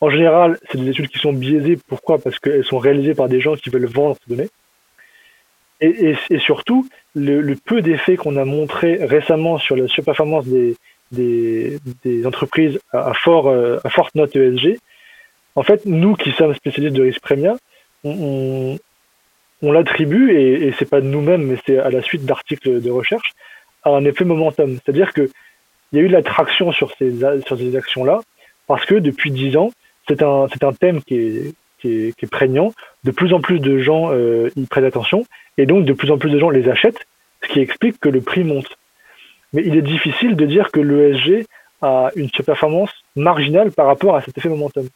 En 0.00 0.10
général, 0.10 0.58
c'est 0.70 0.78
des 0.78 0.90
études 0.90 1.08
qui 1.08 1.18
sont 1.18 1.32
biaisées. 1.32 1.78
Pourquoi? 1.88 2.18
Parce 2.18 2.38
qu'elles 2.38 2.64
sont 2.64 2.78
réalisées 2.78 3.14
par 3.14 3.28
des 3.28 3.40
gens 3.40 3.56
qui 3.56 3.70
veulent 3.70 3.86
vendre 3.86 4.16
ces 4.24 4.34
données. 4.34 4.50
Et, 5.80 6.16
surtout, 6.40 6.88
le, 7.14 7.54
peu 7.54 7.82
d'effets 7.82 8.16
qu'on 8.16 8.36
a 8.36 8.44
montré 8.44 8.98
récemment 9.04 9.58
sur 9.58 9.76
la 9.76 9.86
surperformance 9.86 10.44
des, 10.46 10.76
des, 11.12 12.26
entreprises 12.26 12.80
à, 12.92 13.14
fort, 13.14 13.48
euh, 13.48 13.78
à 13.84 13.88
forte 13.88 14.14
note 14.16 14.34
ESG, 14.34 14.78
en 15.54 15.62
fait, 15.62 15.86
nous 15.86 16.14
qui 16.14 16.32
sommes 16.32 16.54
spécialistes 16.54 16.96
de 16.96 17.02
risque 17.02 17.20
premia, 17.20 17.56
on, 18.04 18.76
l'attribue, 19.62 20.32
et, 20.32 20.66
et 20.66 20.74
c'est 20.78 20.88
pas 20.88 21.00
nous-mêmes, 21.00 21.44
mais 21.44 21.56
c'est 21.64 21.78
à 21.78 21.90
la 21.90 22.02
suite 22.02 22.24
d'articles 22.24 22.80
de 22.80 22.90
recherche, 22.90 23.34
à 23.84 23.90
un 23.90 24.04
effet 24.04 24.24
momentum. 24.24 24.78
C'est-à-dire 24.84 25.12
qu'il 25.12 25.30
y 25.92 25.98
a 25.98 26.02
eu 26.02 26.08
de 26.08 26.12
l'attraction 26.12 26.72
sur 26.72 26.92
ces, 26.96 27.12
sur 27.46 27.56
ces 27.56 27.76
actions-là, 27.76 28.20
parce 28.66 28.84
que 28.84 28.96
depuis 28.96 29.30
dix 29.30 29.56
ans, 29.56 29.70
c'est 30.08 30.22
un, 30.22 30.72
thème 30.72 31.02
qui 31.02 31.54
est, 31.82 32.16
qui 32.16 32.26
prégnant. 32.26 32.72
De 33.04 33.10
plus 33.10 33.32
en 33.32 33.40
plus 33.40 33.60
de 33.60 33.78
gens 33.78 34.10
euh, 34.10 34.50
y 34.56 34.66
prêtent 34.66 34.84
attention 34.84 35.24
et 35.56 35.66
donc 35.66 35.84
de 35.84 35.92
plus 35.92 36.10
en 36.10 36.18
plus 36.18 36.30
de 36.30 36.38
gens 36.38 36.50
les 36.50 36.68
achètent, 36.68 37.06
ce 37.42 37.48
qui 37.48 37.60
explique 37.60 38.00
que 38.00 38.08
le 38.08 38.20
prix 38.20 38.44
monte. 38.44 38.76
Mais 39.52 39.62
il 39.64 39.76
est 39.76 39.82
difficile 39.82 40.36
de 40.36 40.46
dire 40.46 40.70
que 40.70 40.80
l'ESG 40.80 41.46
a 41.82 42.10
une 42.16 42.30
performance 42.30 42.90
marginale 43.16 43.70
par 43.70 43.86
rapport 43.86 44.16
à 44.16 44.22
cet 44.22 44.36
effet 44.36 44.48
momentum. 44.48 44.88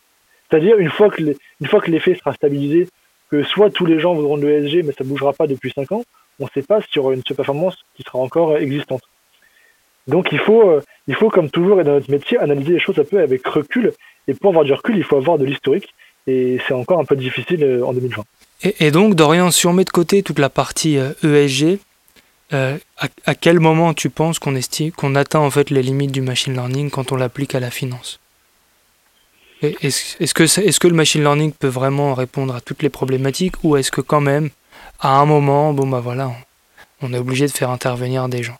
C'est-à-dire 0.50 0.76
une 0.78 0.90
fois 0.90 1.08
que 1.10 1.90
l'effet 1.90 2.14
sera 2.14 2.34
stabilisé, 2.34 2.88
que 3.30 3.42
soit 3.42 3.70
tous 3.70 3.86
les 3.86 3.98
gens 3.98 4.14
voudront 4.14 4.36
de 4.36 4.46
l'ESG 4.46 4.84
mais 4.84 4.92
ça 4.92 5.04
bougera 5.04 5.32
pas 5.32 5.46
depuis 5.46 5.72
5 5.74 5.92
ans, 5.92 6.04
on 6.40 6.44
ne 6.44 6.50
sait 6.50 6.66
pas 6.66 6.80
sur 6.82 7.12
une 7.12 7.22
performance 7.22 7.76
qui 7.94 8.02
sera 8.02 8.18
encore 8.18 8.56
existante. 8.56 9.02
Donc 10.08 10.32
il 10.32 10.38
faut, 10.38 10.68
euh, 10.68 10.82
il 11.06 11.14
faut 11.14 11.30
comme 11.30 11.50
toujours 11.50 11.80
et 11.80 11.84
dans 11.84 11.92
notre 11.92 12.10
métier 12.10 12.38
analyser 12.38 12.72
les 12.72 12.80
choses 12.80 12.98
un 12.98 13.04
peu 13.04 13.20
avec 13.20 13.46
recul 13.46 13.92
et 14.28 14.34
pour 14.34 14.50
avoir 14.50 14.64
du 14.64 14.72
recul, 14.72 14.96
il 14.96 15.04
faut 15.04 15.16
avoir 15.16 15.38
de 15.38 15.44
l'historique. 15.44 15.94
Et 16.26 16.58
c'est 16.66 16.74
encore 16.74 17.00
un 17.00 17.04
peu 17.04 17.16
difficile 17.16 17.64
euh, 17.64 17.84
en 17.84 17.92
2020. 17.92 18.22
Et, 18.78 18.92
donc, 18.92 19.16
Dorian, 19.16 19.50
si 19.50 19.66
on 19.66 19.72
met 19.72 19.84
de 19.84 19.90
côté 19.90 20.22
toute 20.22 20.38
la 20.38 20.48
partie 20.48 20.94
ESG, 21.24 21.64
euh, 21.64 21.72
e 21.72 21.78
euh, 22.54 22.76
à, 23.26 23.34
quel 23.34 23.58
moment 23.58 23.92
tu 23.92 24.08
penses 24.08 24.38
qu'on 24.38 24.54
qu'on 24.96 25.14
atteint 25.16 25.40
en 25.40 25.50
fait 25.50 25.70
les 25.70 25.82
limites 25.82 26.12
du 26.12 26.20
machine 26.20 26.52
learning 26.52 26.90
quand 26.90 27.10
on 27.10 27.16
l'applique 27.16 27.54
à 27.56 27.60
la 27.60 27.70
finance? 27.70 28.20
Est-ce 29.62 30.34
que, 30.34 30.42
est 30.44 30.78
que 30.78 30.88
le 30.88 30.94
machine 30.94 31.22
learning 31.22 31.52
peut 31.52 31.68
vraiment 31.68 32.14
répondre 32.14 32.54
à 32.54 32.60
toutes 32.60 32.82
les 32.82 32.90
problématiques 32.90 33.54
ou 33.62 33.76
est-ce 33.76 33.90
que 33.90 34.00
quand 34.00 34.20
même, 34.20 34.50
à 35.00 35.18
un 35.18 35.24
moment, 35.24 35.72
bon 35.72 35.86
bah 35.86 36.00
voilà, 36.00 36.32
on, 37.00 37.12
est 37.12 37.18
obligé 37.18 37.46
de 37.46 37.52
faire 37.52 37.70
intervenir 37.70 38.28
des 38.28 38.42
gens? 38.42 38.58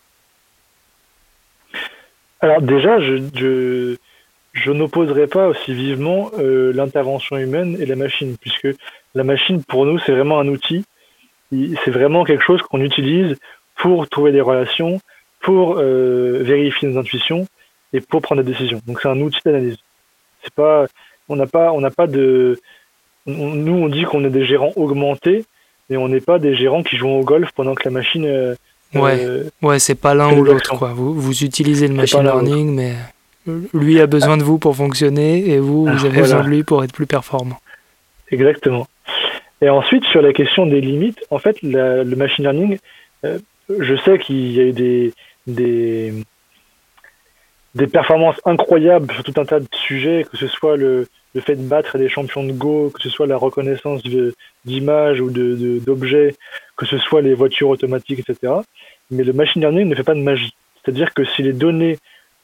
Alors 2.41 2.63
déjà, 2.63 3.01
je 3.01 3.19
je 3.35 3.97
n'opposerai 4.71 5.27
pas 5.27 5.49
aussi 5.49 5.75
vivement 5.75 6.31
euh, 6.39 6.73
l'intervention 6.73 7.37
humaine 7.37 7.77
et 7.81 7.87
la 7.87 7.97
machine, 7.97 8.37
puisque 8.41 8.69
la 9.15 9.25
machine, 9.25 9.63
pour 9.65 9.87
nous, 9.87 9.99
c'est 9.99 10.13
vraiment 10.13 10.39
un 10.39 10.49
outil. 10.49 10.85
C'est 11.85 11.91
vraiment 11.91 12.25
quelque 12.25 12.45
chose 12.45 12.63
qu'on 12.63 12.81
utilise 12.81 13.37
pour 13.77 14.09
trouver 14.09 14.33
des 14.33 14.41
relations, 14.41 15.01
pour 15.41 15.75
vérifier 15.75 16.89
nos 16.89 16.99
intuitions 16.99 17.47
et 17.93 18.01
pour 18.01 18.23
prendre 18.23 18.43
des 18.43 18.53
décisions. 18.53 18.81
Donc 18.87 19.01
c'est 19.03 19.09
un 19.09 19.21
outil 19.21 19.41
d'analyse. 19.45 19.77
C'est 20.43 20.55
pas, 20.55 20.87
on 21.29 21.37
n'a 21.37 21.47
pas, 21.47 21.73
on 21.73 21.81
n'a 21.81 21.91
pas 21.91 22.07
de, 22.07 22.59
nous 23.27 23.75
on 23.75 23.89
dit 23.89 24.05
qu'on 24.05 24.25
est 24.25 24.31
des 24.31 24.45
gérants 24.45 24.73
augmentés, 24.77 25.45
mais 25.89 25.97
on 25.97 26.09
n'est 26.09 26.21
pas 26.21 26.39
des 26.39 26.55
gérants 26.55 26.83
qui 26.83 26.97
jouent 26.97 27.09
au 27.09 27.25
golf 27.25 27.51
pendant 27.55 27.75
que 27.75 27.85
la 27.85 27.91
machine. 27.91 28.25
Euh, 28.25 28.55
ouais, 28.95 29.25
euh, 29.25 29.45
ouais, 29.63 29.79
c'est 29.79 29.95
pas 29.95 30.15
l'un 30.15 30.37
ou 30.37 30.43
l'autre 30.43 30.77
quoi. 30.77 30.93
Vous, 30.93 31.15
vous 31.15 31.45
utilisez 31.45 31.89
le 31.89 31.95
machine 31.95 32.23
learning, 32.23 32.75
mais 32.75 32.95
lui 33.75 34.01
a 34.01 34.07
besoin 34.07 34.37
de 34.37 34.43
vous 34.43 34.59
pour 34.59 34.77
fonctionner 34.77 35.49
et 35.49 35.59
vous, 35.59 35.87
vous 35.87 36.05
avez 36.05 36.21
besoin 36.21 36.45
de 36.45 36.49
lui 36.49 36.63
pour 36.63 36.85
être 36.85 36.93
plus 36.93 37.07
performant. 37.07 37.59
Exactement. 38.31 38.87
Et 39.61 39.69
ensuite, 39.69 40.05
sur 40.05 40.23
la 40.23 40.33
question 40.33 40.67
des 40.67 40.81
limites, 40.81 41.21
en 41.31 41.39
fait, 41.39 41.57
le 41.63 42.15
machine 42.17 42.45
learning, 42.45 42.79
euh, 43.25 43.39
je 43.79 43.97
sais 43.97 44.19
qu'il 44.19 44.53
y 44.53 44.61
a 44.61 44.65
eu 44.65 44.73
des, 44.73 45.13
des, 45.47 46.13
des 47.75 47.87
performances 47.87 48.41
incroyables 48.45 49.13
sur 49.15 49.25
tout 49.25 49.41
un 49.41 49.45
tas 49.45 49.61
de 49.61 49.69
sujets, 49.73 50.27
que 50.31 50.37
ce 50.37 50.49
soit 50.49 50.77
le, 50.77 51.07
le 51.35 51.41
fait 51.41 51.57
de 51.57 51.63
battre 51.63 51.99
des 51.99 52.09
champions 52.09 52.45
de 52.45 52.53
Go, 52.53 52.91
que 52.95 53.03
ce 53.03 53.09
soit 53.09 53.27
la 53.27 53.37
reconnaissance 53.37 54.03
d'images 54.65 55.21
ou 55.21 55.31
d'objets, 55.31 56.31
de, 56.31 56.37
que 56.77 56.87
ce 56.87 56.99
soit 56.99 57.23
les 57.23 57.35
voitures 57.35 57.69
automatiques, 57.69 58.21
etc. 58.29 58.55
Mais 59.11 59.25
le 59.25 59.33
machine 59.33 59.63
learning 59.63 59.89
ne 59.89 59.95
fait 59.95 60.03
pas 60.03 60.15
de 60.15 60.21
magie. 60.21 60.55
C'est-à-dire 60.83 61.15
que 61.15 61.25
si 61.25 61.43
les 61.43 61.53
données 61.53 61.99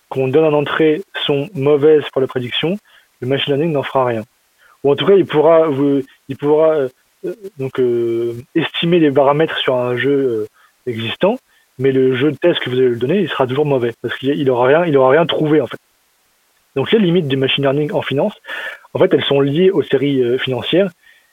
qu'on 0.09 0.29
donne 0.29 0.45
en 0.45 0.59
entrée 0.59 1.03
sont 1.27 1.49
mauvaises 1.55 2.05
pour 2.13 2.21
la 2.21 2.27
prédiction, 2.27 2.79
le 3.21 3.27
machine 3.27 3.55
learning 3.55 3.73
n'en 3.73 3.83
fera 3.83 4.05
rien. 4.05 4.25
Ou 4.85 4.93
en 4.93 4.97
tout 4.97 5.07
cas, 5.07 5.15
il 5.15 5.27
pourra, 5.27 5.69
il 6.29 6.37
pourra 6.37 6.75
euh, 6.75 6.89
donc 7.59 7.79
euh, 7.81 8.35
estimer 8.55 9.01
les 9.01 9.11
paramètres 9.11 9.59
sur 9.59 9.75
un 9.75 9.97
jeu 9.97 10.11
euh, 10.11 10.47
existant, 10.91 11.39
mais 11.79 11.93
le 11.93 12.15
jeu 12.15 12.33
de 12.33 12.37
test 12.37 12.61
que 12.61 12.71
vous 12.71 12.77
allez 12.77 12.91
lui 12.91 12.99
donner, 12.99 13.21
il 13.21 13.29
sera 13.29 13.47
toujours 13.47 13.67
mauvais 13.67 13.93
parce 14.03 14.17
qu'il 14.17 14.51
aura 14.51 14.67
rien, 14.67 14.85
il 14.87 14.97
aura 14.97 15.11
rien 15.11 15.27
trouvé 15.27 15.61
en 15.61 15.67
fait. 15.67 15.79
Donc 16.77 16.93
les 16.93 16.99
limites 16.99 17.29
du 17.29 17.37
machine 17.37 17.65
learning 17.65 17.93
en 17.93 18.03
finance, 18.03 18.35
en 18.95 18.99
fait, 18.99 19.13
elles 19.13 19.25
sont 19.25 19.41
liées 19.41 19.71
aux 19.71 19.83
séries 19.83 20.23
euh, 20.23 20.39
financières 20.39 20.91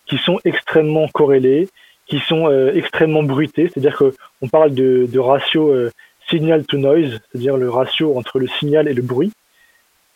qui 0.08 0.18
sont 0.18 0.40
extrêmement 0.44 1.08
corrélées, 1.08 1.68
qui 2.08 2.20
sont 2.20 2.50
euh, 2.50 2.72
extrêmement 2.74 3.24
bruitées, 3.24 3.70
c'est-à-dire 3.72 3.98
qu'on 3.98 4.48
parle 4.48 4.74
de, 4.74 5.20
ratio 5.20 5.70
euh, 5.70 5.92
signal 6.30 6.66
to 6.66 6.78
noise, 6.78 7.20
c'est-à-dire 7.32 7.58
le 7.58 7.70
ratio 7.70 8.18
entre 8.18 8.40
le 8.40 8.48
signal 8.60 8.88
et 8.88 8.94
le 8.94 9.02
bruit, 9.02 9.32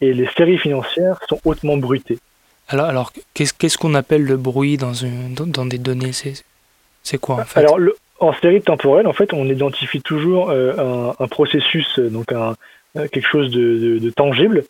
et 0.01 0.13
les 0.13 0.27
séries 0.37 0.57
financières 0.57 1.19
sont 1.27 1.39
hautement 1.45 1.77
bruitées. 1.77 2.19
Alors, 2.67 2.85
alors 2.85 3.13
qu'est-ce 3.33 3.77
qu'on 3.77 3.95
appelle 3.95 4.23
le 4.23 4.37
bruit 4.37 4.77
dans, 4.77 4.93
une, 4.93 5.33
dans, 5.33 5.65
des 5.65 5.77
données? 5.77 6.11
C'est 6.13 7.17
quoi 7.17 7.35
en 7.35 7.45
fait? 7.45 7.59
Alors, 7.59 7.79
en 8.19 8.33
série 8.33 8.61
temporelle, 8.61 9.07
en 9.07 9.13
fait, 9.13 9.33
on 9.33 9.45
identifie 9.45 10.01
toujours 10.01 10.51
un, 10.51 11.27
processus, 11.27 11.99
donc 11.99 12.31
un, 12.31 12.55
quelque 12.93 13.27
chose 13.27 13.49
de 13.51 14.09
tangible, 14.11 14.63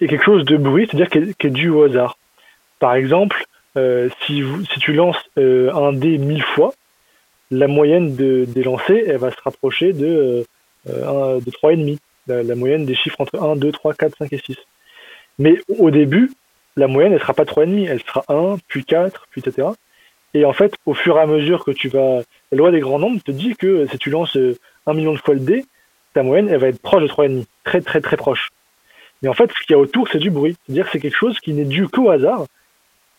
et 0.00 0.06
quelque 0.06 0.24
chose 0.24 0.44
de 0.44 0.56
bruit, 0.56 0.86
c'est-à-dire 0.86 1.10
qui, 1.10 1.46
est, 1.46 1.50
dû 1.50 1.68
au 1.70 1.84
hasard. 1.84 2.18
Par 2.78 2.94
exemple, 2.94 3.44
euh, 3.76 4.08
si, 4.24 4.42
vous, 4.42 4.64
si 4.64 4.78
tu 4.80 4.92
lances 4.92 5.18
euh, 5.38 5.72
un 5.74 5.92
dé 5.92 6.18
mille 6.18 6.42
fois, 6.42 6.72
la 7.50 7.66
moyenne 7.66 8.14
de, 8.14 8.44
des 8.46 8.62
lancers, 8.62 9.04
elle 9.06 9.16
va 9.16 9.30
se 9.30 9.40
rapprocher 9.42 9.92
de, 9.92 10.44
euh, 10.90 11.40
de 11.40 11.50
3,5. 11.50 11.98
La, 12.26 12.42
la 12.42 12.54
moyenne 12.54 12.84
des 12.84 12.94
chiffres 12.94 13.20
entre 13.20 13.42
1, 13.42 13.56
2, 13.56 13.72
3, 13.72 13.94
4, 13.94 14.16
5 14.18 14.32
et 14.32 14.38
6. 14.38 14.56
Mais 15.38 15.56
au 15.78 15.90
début, 15.90 16.30
la 16.76 16.86
moyenne, 16.86 17.12
elle 17.12 17.20
sera 17.20 17.34
pas 17.34 17.44
3,5, 17.44 17.86
elle 17.88 18.02
sera 18.02 18.24
1, 18.28 18.58
puis 18.68 18.84
4, 18.84 19.26
puis 19.30 19.40
etc. 19.40 19.68
Et 20.34 20.44
en 20.44 20.52
fait, 20.52 20.74
au 20.84 20.94
fur 20.94 21.16
et 21.16 21.20
à 21.20 21.26
mesure 21.26 21.64
que 21.64 21.70
tu 21.70 21.88
vas... 21.88 22.22
La 22.52 22.58
loi 22.58 22.70
des 22.70 22.80
grands 22.80 22.98
nombres 22.98 23.22
te 23.22 23.30
dit 23.30 23.56
que 23.56 23.86
si 23.86 23.98
tu 23.98 24.10
lances 24.10 24.36
un 24.86 24.94
million 24.94 25.12
de 25.12 25.18
fois 25.18 25.34
le 25.34 25.40
dé, 25.40 25.64
ta 26.14 26.22
moyenne, 26.22 26.48
elle 26.48 26.60
va 26.60 26.68
être 26.68 26.80
proche 26.80 27.02
de 27.02 27.08
3,5. 27.08 27.44
Très, 27.64 27.80
très, 27.80 28.00
très 28.00 28.16
proche. 28.16 28.50
Mais 29.22 29.28
en 29.28 29.34
fait, 29.34 29.50
ce 29.50 29.66
qu'il 29.66 29.74
y 29.74 29.74
a 29.74 29.78
autour, 29.78 30.08
c'est 30.08 30.18
du 30.18 30.30
bruit. 30.30 30.56
C'est-à-dire 30.64 30.86
que 30.86 30.92
c'est 30.92 31.00
quelque 31.00 31.16
chose 31.16 31.38
qui 31.40 31.52
n'est 31.52 31.64
dû 31.64 31.88
qu'au 31.88 32.10
hasard 32.10 32.46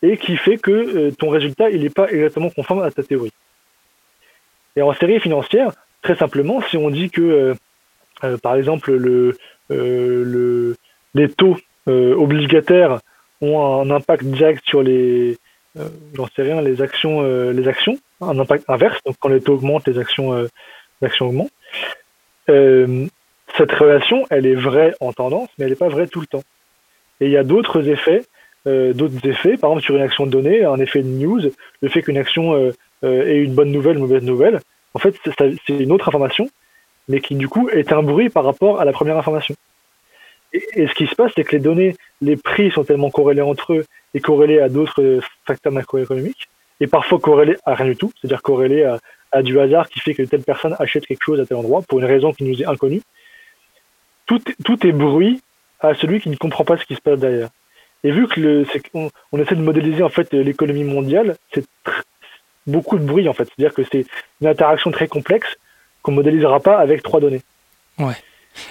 et 0.02 0.18
qui 0.18 0.38
fait 0.38 0.58
que 0.58 0.72
euh, 0.72 1.12
ton 1.12 1.30
résultat, 1.30 1.70
il 1.70 1.82
n'est 1.82 1.90
pas 1.90 2.10
exactement 2.10 2.50
conforme 2.50 2.82
à 2.84 2.92
ta 2.92 3.04
théorie. 3.04 3.34
Et 4.76 4.82
en 4.82 4.94
série 4.94 5.20
financière, 5.20 5.72
très 6.02 6.16
simplement, 6.16 6.62
si 6.70 6.78
on 6.78 6.90
dit 6.90 7.10
que, 7.10 7.22
euh, 7.22 7.54
euh, 8.24 8.38
par 8.38 8.56
exemple, 8.56 8.92
le, 8.92 9.38
le, 9.70 10.76
les 11.14 11.30
taux 11.30 11.58
obligataires 11.88 13.00
ont 13.42 13.82
un 13.82 13.90
impact 13.90 14.24
direct 14.24 14.64
sur 14.68 14.84
les, 14.84 15.38
j'en 16.14 16.28
sais 16.36 16.44
rien, 16.44 16.62
les 16.62 16.84
actions, 16.84 17.22
les 17.52 17.68
actions, 17.68 17.98
un 18.22 18.38
impact 18.38 18.66
inverse. 18.68 19.00
Donc 19.06 19.16
quand 19.20 19.30
les 19.30 19.42
taux 19.42 19.54
augmentent, 19.54 19.88
les 19.88 19.98
actions, 19.98 20.34
les 20.34 21.08
actions 21.08 21.30
augmentent 21.30 21.52
cette 23.58 23.72
relation, 23.72 24.26
elle 24.30 24.46
est 24.46 24.56
vraie 24.56 24.94
en 25.00 25.14
tendance, 25.14 25.50
mais 25.58 25.66
elle 25.66 25.72
n'est 25.72 25.76
pas 25.76 25.90
vraie 25.90 26.08
tout 26.08 26.22
le 26.22 26.28
temps. 26.28 26.44
Et 27.20 27.26
il 27.26 27.32
y 27.32 27.38
a 27.38 27.44
d'autres 27.44 27.88
effets, 27.90 28.24
euh, 28.68 28.94
d'autres 28.94 29.28
effets, 29.28 29.58
par 29.58 29.72
exemple 29.72 29.86
sur 29.86 29.96
une 29.96 30.02
action 30.02 30.26
donnée, 30.26 30.64
un 30.64 30.80
effet 30.80 31.02
de 31.02 31.08
news, 31.08 31.42
le 31.82 31.90
fait 31.90 32.02
qu'une 32.02 32.18
action 32.18 32.54
euh, 32.54 32.72
euh, 33.04 33.28
ait 33.28 33.40
une 33.40 33.54
bonne 33.54 33.72
nouvelle, 33.72 33.96
une 33.96 34.02
mauvaise 34.02 34.24
nouvelle, 34.24 34.60
en 34.94 35.00
fait, 35.00 35.16
c'est 35.38 35.58
une 35.70 35.92
autre 35.92 36.08
information, 36.08 36.50
mais 37.08 37.22
qui 37.22 37.36
du 37.36 37.48
coup 37.48 37.70
est 37.70 37.92
un 37.92 38.04
bruit 38.04 38.30
par 38.30 38.44
rapport 38.44 38.80
à 38.80 38.86
la 38.86 38.92
première 38.92 39.18
information. 39.18 39.56
Et, 40.54 40.88
ce 40.88 40.94
qui 40.94 41.06
se 41.06 41.16
passe, 41.16 41.32
c'est 41.36 41.44
que 41.44 41.52
les 41.52 41.62
données, 41.62 41.96
les 42.22 42.36
prix 42.36 42.72
sont 42.72 42.84
tellement 42.84 43.12
corrélés 43.12 43.42
entre 43.42 43.74
eux 43.74 43.86
et 44.14 44.20
corrélés 44.20 44.60
à 44.60 44.70
d'autres 44.70 45.20
facteurs 45.46 45.74
macroéconomiques, 45.74 46.50
et 46.80 46.88
parfois 46.88 47.20
corrélés 47.20 47.58
à 47.66 47.76
rien 47.76 47.88
du 47.88 47.96
tout, 47.96 48.12
c'est-à-dire 48.20 48.42
corrélés 48.42 48.84
à, 49.32 49.44
du 49.44 49.60
hasard 49.60 49.90
qui 49.90 50.00
fait 50.00 50.16
que 50.16 50.24
telle 50.24 50.42
personne 50.42 50.76
achète 50.80 51.06
quelque 51.06 51.24
chose 51.24 51.40
à 51.40 51.46
tel 51.46 51.58
endroit 51.58 51.84
pour 51.88 52.00
une 52.00 52.06
raison 52.06 52.34
qui 52.34 52.44
nous 52.44 52.60
est 52.62 52.66
inconnue 52.66 53.02
tout, 54.64 54.88
est 54.88 54.92
bruit 54.92 55.42
à 55.80 55.96
celui 55.96 56.20
qui 56.22 56.30
ne 56.30 56.36
comprend 56.36 56.64
pas 56.64 56.78
ce 56.78 56.86
qui 56.86 56.96
se 56.96 57.02
passe 57.02 57.20
derrière. 57.20 57.50
Et 58.04 58.12
vu 58.12 58.28
que 58.28 58.40
le, 58.40 58.66
on, 58.94 59.40
essaie 59.40 59.56
de 59.56 59.62
modéliser 59.62 60.04
en 60.04 60.10
fait 60.10 60.32
l'économie 60.34 60.84
mondiale, 60.84 61.36
c'est 61.54 61.66
beaucoup 62.68 62.98
de 62.98 63.06
bruit 63.06 63.28
en 63.30 63.34
fait. 63.34 63.46
C'est-à-dire 63.46 63.74
que 63.74 63.84
c'est 63.92 64.06
une 64.42 64.48
interaction 64.48 64.92
très 64.92 65.08
complexe 65.08 65.58
qu'on 66.02 66.12
modélisera 66.12 66.60
pas 66.60 66.78
avec 66.78 67.04
trois 67.04 67.20
données. 67.20 67.42
Ouais. 67.98 68.16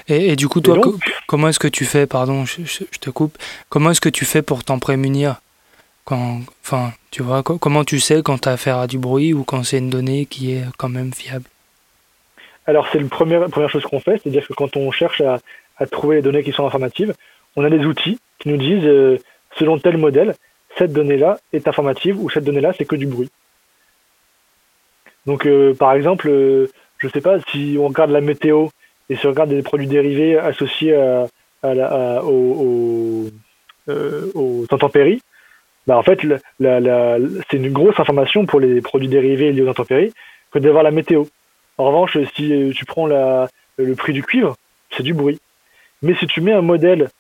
Et, 0.09 0.37
du 0.37 0.49
coup, 0.49 0.61
toi, 0.61 0.79
comment 1.27 1.49
est-ce 1.49 1.59
que 1.59 1.69
tu 1.69 1.85
fais, 1.85 2.07
pardon, 2.07 2.45
je, 2.45 2.85
te 3.01 3.11
coupe, 3.11 3.39
comment 3.69 3.91
est-ce 3.91 4.01
que 4.01 4.09
tu 4.09 4.25
fais 4.25 4.43
pour 4.43 4.65
t'en 4.65 4.79
prémunir 4.79 5.41
quand, 6.05 6.41
enfin, 6.65 6.93
tu 7.11 7.23
vois, 7.23 7.43
comment 7.43 7.85
tu 7.85 8.01
sais 8.01 8.23
quand 8.23 8.39
tu 8.39 8.49
as 8.49 8.53
affaire 8.53 8.79
à 8.79 8.87
du 8.87 8.99
bruit 8.99 9.35
ou 9.35 9.45
quand 9.45 9.63
c'est 9.63 9.79
une 9.79 9.91
donnée 9.91 10.27
qui 10.27 10.53
est 10.53 10.65
quand 10.79 10.89
même 10.89 11.13
fiable? 11.13 11.45
Alors 12.67 12.87
c'est 12.93 12.99
la 12.99 13.09
première, 13.09 13.49
première 13.49 13.71
chose 13.71 13.83
qu'on 13.85 14.01
fait, 14.01 14.21
c'est-à-dire 14.23 14.47
que 14.47 14.53
quand 14.53 14.77
on 14.77 14.91
cherche 14.91 15.23
à, 15.23 15.41
trouver 15.87 16.17
les 16.17 16.23
données 16.23 16.43
qui 16.43 16.53
sont 16.53 16.67
informatives, 16.67 17.15
on 17.57 17.65
a 17.65 17.71
des 17.71 17.85
outils 17.85 18.19
qui 18.39 18.49
nous 18.49 18.57
disent, 18.57 18.85
euh, 18.85 19.19
selon 19.59 19.79
tel 19.79 19.97
modèle, 19.97 20.35
cette 20.77 20.93
donnée-là 20.93 21.39
est 21.53 21.67
informative 21.67 22.23
ou 22.23 22.29
cette 22.29 22.45
donnée-là 22.45 22.73
c'est 22.77 22.85
que 22.85 22.97
du 22.97 23.07
bruit. 23.07 23.31
Donc 25.29 25.45
euh, 25.45 25.75
par 25.75 25.93
exemple, 25.93 26.29
euh, 26.31 26.69
je 26.97 27.07
ne 27.07 27.13
sais 27.13 27.21
pas, 27.21 27.39
si 27.51 27.77
on 27.79 27.89
regarde 27.89 28.11
la 28.11 28.23
météo 28.23 28.69
et 29.11 29.17
si 29.17 29.27
on 29.27 29.31
regarde 29.31 29.51
des 29.51 29.63
produits 29.63 29.87
dérivés 29.87 30.39
associés 30.39 30.93
la, 31.63 32.23
aux, 32.25 33.27
intempéries, 34.71 35.21
bah 35.87 35.99
en 35.99 36.03
fait, 36.03 36.21
c'est 36.59 37.57
une 37.57 37.73
grosse 37.73 38.01
information 38.01 38.47
pour 38.47 38.59
les 38.59 38.81
produits 38.81 39.09
dérivés 39.09 39.53
liés 39.53 39.63
aux 39.63 39.69
intempéries 39.69 40.15
que 40.51 40.59
d'avoir 40.59 40.83
la 40.83 40.91
météo. 40.91 41.25
En 41.77 41.85
revanche, 41.85 42.17
si 42.35 42.53
euh, 42.53 42.73
tu 42.73 42.87
prends 42.87 43.07
le 43.07 43.95
prix 43.97 44.15
du 44.15 44.23
cuivre, 44.23 44.57
c'est 44.97 45.03
du 45.03 45.13
bruit. 45.13 45.41
Mais 46.01 46.15
si 46.15 46.27
tu 46.27 46.41
mets 46.41 46.53
un 46.53 46.63
modèle 46.63 47.11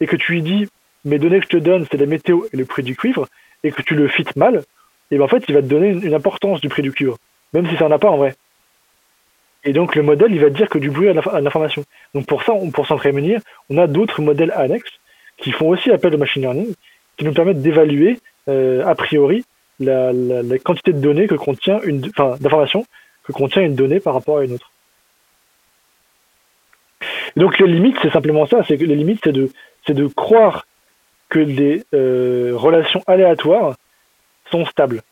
et 0.00 0.06
que 0.06 0.16
tu 0.16 0.32
lui 0.32 0.42
dis 0.42 0.68
mes 1.06 1.18
données 1.18 1.40
que 1.40 1.46
je 1.46 1.56
te 1.56 1.62
donne, 1.62 1.86
c'est 1.90 1.96
la 1.96 2.06
météo 2.06 2.42
et 2.52 2.56
le 2.58 2.66
prix 2.66 2.82
du 2.82 2.96
cuivre, 2.96 3.28
et 3.64 3.72
que 3.72 3.80
tu 3.80 3.94
le 3.94 4.08
fites 4.08 4.36
mal, 4.36 4.62
et 5.10 5.18
ben 5.18 5.24
en 5.24 5.28
fait, 5.28 5.44
il 5.48 5.54
va 5.54 5.62
te 5.62 5.66
donner 5.66 5.90
une 5.90 6.14
importance 6.14 6.60
du 6.60 6.68
prix 6.68 6.82
du 6.82 6.92
cuivre, 6.92 7.16
même 7.56 7.68
si 7.70 7.76
ça 7.76 7.88
n'en 7.88 7.96
a 7.96 7.98
pas 7.98 8.10
en 8.10 8.18
vrai. 8.18 8.34
Et 9.64 9.72
donc 9.72 9.96
le 9.96 10.02
modèle, 10.02 10.32
il 10.32 10.40
va 10.40 10.50
dire 10.50 10.68
que 10.68 10.78
du 10.78 10.90
bruit 10.90 11.08
à 11.08 11.40
l'information. 11.40 11.84
Donc 12.14 12.26
pour 12.26 12.42
ça, 12.42 12.52
pour 12.72 12.86
s'en 12.86 12.96
prémunir, 12.96 13.40
on 13.70 13.78
a 13.78 13.86
d'autres 13.86 14.20
modèles 14.22 14.52
annexes 14.52 14.92
qui 15.38 15.52
font 15.52 15.68
aussi 15.68 15.90
appel 15.90 16.14
au 16.14 16.18
machine 16.18 16.42
learning, 16.42 16.74
qui 17.16 17.24
nous 17.24 17.32
permettent 17.32 17.62
d'évaluer 17.62 18.20
euh, 18.48 18.86
a 18.86 18.94
priori 18.94 19.44
la, 19.80 20.12
quantité 20.64 20.92
de 20.92 21.00
données 21.00 21.26
que 21.26 21.34
contient 21.34 21.80
une, 21.82 22.06
enfin 22.06 22.36
d'informations 22.40 22.86
que 23.24 23.32
contient 23.32 23.62
une 23.62 23.74
donnée 23.74 24.00
par 24.00 24.14
rapport 24.14 24.38
à 24.38 24.44
une 24.44 24.52
autre. 24.52 24.70
donc 27.36 27.58
les 27.58 27.66
limites, 27.66 27.96
c'est 28.02 28.12
simplement 28.12 28.46
ça, 28.46 28.62
c'est 28.68 28.78
que 28.78 28.84
les 28.84 28.94
limites, 28.94 29.20
c'est 29.24 29.32
de, 29.32 29.50
c'est 29.86 29.94
de 29.94 30.06
croire 30.06 30.66
que 31.28 31.40
des 31.40 31.84
euh, 31.92 32.52
relations 32.54 33.02
aléatoires 33.06 33.74
sont 34.50 34.64
stables. 34.66 35.02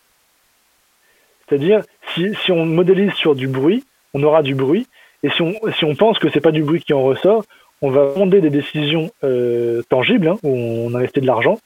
C'est-à-dire, 1.48 1.82
si, 2.14 2.52
on 2.52 2.64
modélise 2.64 3.12
sur 3.12 3.34
du 3.34 3.48
bruit, 3.48 3.84
on 4.12 4.22
aura 4.22 4.42
du 4.42 4.54
bruit, 4.54 4.86
et 5.22 5.30
si 5.30 5.42
on, 5.42 5.54
si 5.76 5.84
on 5.84 5.94
pense 5.94 6.18
que 6.18 6.30
c'est 6.30 6.40
pas 6.40 6.52
du 6.52 6.62
bruit 6.62 6.82
qui 6.82 6.92
en 6.92 7.02
ressort, 7.02 7.44
on 7.82 7.90
va 7.90 8.12
fonder 8.14 8.40
des 8.40 8.50
décisions 8.50 9.10
euh, 9.24 9.82
tangibles, 9.88 10.28
hein, 10.28 10.38
où 10.42 10.50
on 10.50 10.94
investit 10.94 11.20
de 11.20 11.26
l'argent, 11.26 11.58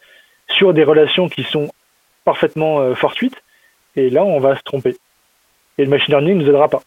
sur 0.48 0.72
des 0.72 0.84
relations 0.84 1.28
qui 1.28 1.44
sont 1.44 1.68
parfaitement 2.24 2.80
euh, 2.80 2.94
fortuites, 2.94 3.36
et 3.96 4.10
là, 4.10 4.24
on 4.24 4.40
va 4.40 4.56
se 4.56 4.62
tromper. 4.62 4.96
Et 5.76 5.84
le 5.84 5.90
machine 5.90 6.12
learning 6.12 6.38
ne 6.38 6.42
nous 6.42 6.48
aidera 6.48 6.68
pas. 6.68 6.82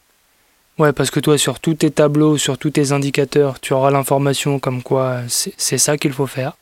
Ouais, 0.78 0.94
parce 0.94 1.12
que 1.12 1.20
toi, 1.20 1.38
sur 1.38 1.60
tous 1.60 1.76
tes 1.76 1.92
tableaux, 1.92 2.38
sur 2.38 2.58
tous 2.58 2.72
tes 2.72 2.92
indicateurs, 2.92 3.60
tu 3.60 3.74
auras 3.74 3.92
l'information 3.92 4.60
comme 4.60 4.82
quoi 4.82 5.20
c'est 5.28 5.78
ça 5.78 5.98
qu'il 5.98 6.14
faut 6.14 6.28
faire. 6.28 6.54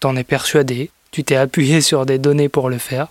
T'en 0.00 0.16
es 0.16 0.24
persuadé, 0.24 0.90
tu 1.12 1.24
t'es 1.24 1.36
appuyé 1.36 1.80
sur 1.80 2.04
des 2.04 2.18
données 2.18 2.48
pour 2.48 2.68
le 2.68 2.78
faire, 2.78 3.08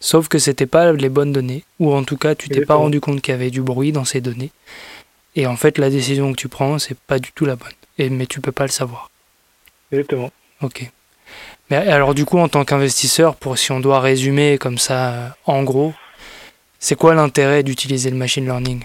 sauf 0.00 0.28
que 0.28 0.38
c'était 0.38 0.66
pas 0.66 0.92
les 0.92 1.08
bonnes 1.08 1.32
données, 1.32 1.64
ou 1.78 1.92
en 1.92 2.02
tout 2.02 2.16
cas, 2.16 2.34
tu 2.34 2.48
t'es 2.48 2.64
pas 2.64 2.74
rendu 2.74 3.00
compte 3.00 3.20
qu'il 3.20 3.32
y 3.32 3.34
avait 3.34 3.50
du 3.50 3.62
bruit 3.62 3.92
dans 3.92 4.04
ces 4.04 4.20
données. 4.20 4.50
Et 5.36 5.46
en 5.46 5.56
fait, 5.56 5.78
la 5.78 5.90
décision 5.90 6.32
que 6.32 6.36
tu 6.36 6.48
prends, 6.48 6.78
c'est 6.78 6.98
pas 6.98 7.18
du 7.18 7.32
tout 7.32 7.44
la 7.44 7.56
bonne. 7.56 7.68
Et, 7.98 8.10
mais 8.10 8.26
tu 8.26 8.40
peux 8.40 8.52
pas 8.52 8.64
le 8.64 8.70
savoir. 8.70 9.10
Exactement. 9.92 10.30
Ok. 10.62 10.90
Mais 11.70 11.76
alors 11.76 12.14
du 12.14 12.24
coup, 12.24 12.38
en 12.38 12.48
tant 12.48 12.64
qu'investisseur, 12.64 13.36
pour 13.36 13.56
si 13.56 13.70
on 13.70 13.80
doit 13.80 14.00
résumer 14.00 14.58
comme 14.58 14.78
ça, 14.78 15.12
euh, 15.12 15.28
en 15.46 15.62
gros, 15.62 15.92
c'est 16.78 16.96
quoi 16.96 17.14
l'intérêt 17.14 17.62
d'utiliser 17.62 18.10
le 18.10 18.16
machine 18.16 18.44
learning? 18.44 18.82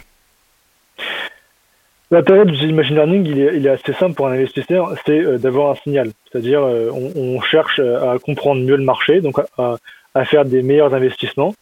L'intérêt 2.11 2.45
d'utiliser 2.45 2.67
le 2.67 2.75
machine 2.75 2.95
learning, 2.95 3.25
il 3.25 3.65
est, 3.65 3.69
assez 3.69 3.93
simple 3.93 4.13
pour 4.13 4.27
un 4.27 4.33
investisseur, 4.33 4.93
c'est 5.05 5.19
euh, 5.19 5.39
d'avoir 5.39 5.71
un 5.71 5.75
signal. 5.75 6.11
C'est-à-dire, 6.31 6.61
euh, 6.61 6.91
on, 6.91 7.41
cherche 7.41 7.79
à 7.79 8.17
comprendre 8.19 8.61
mieux 8.61 8.75
le 8.75 8.83
marché, 8.83 9.21
donc 9.21 9.39
à, 9.57 9.77
faire 10.23 10.45
des 10.45 10.61
meilleurs 10.61 10.93
investissements. 10.93 11.53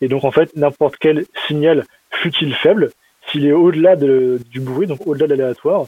Et 0.00 0.08
donc, 0.08 0.24
en 0.24 0.32
fait, 0.32 0.56
n'importe 0.56 0.96
quel 0.98 1.26
signal, 1.46 1.84
fut-il 2.10 2.54
faible, 2.54 2.90
s'il 3.28 3.46
est 3.46 3.52
au-delà 3.52 3.94
du 3.94 4.60
bruit, 4.60 4.86
donc 4.86 5.06
au-delà 5.06 5.28
de 5.28 5.34
l'aléatoire, 5.34 5.84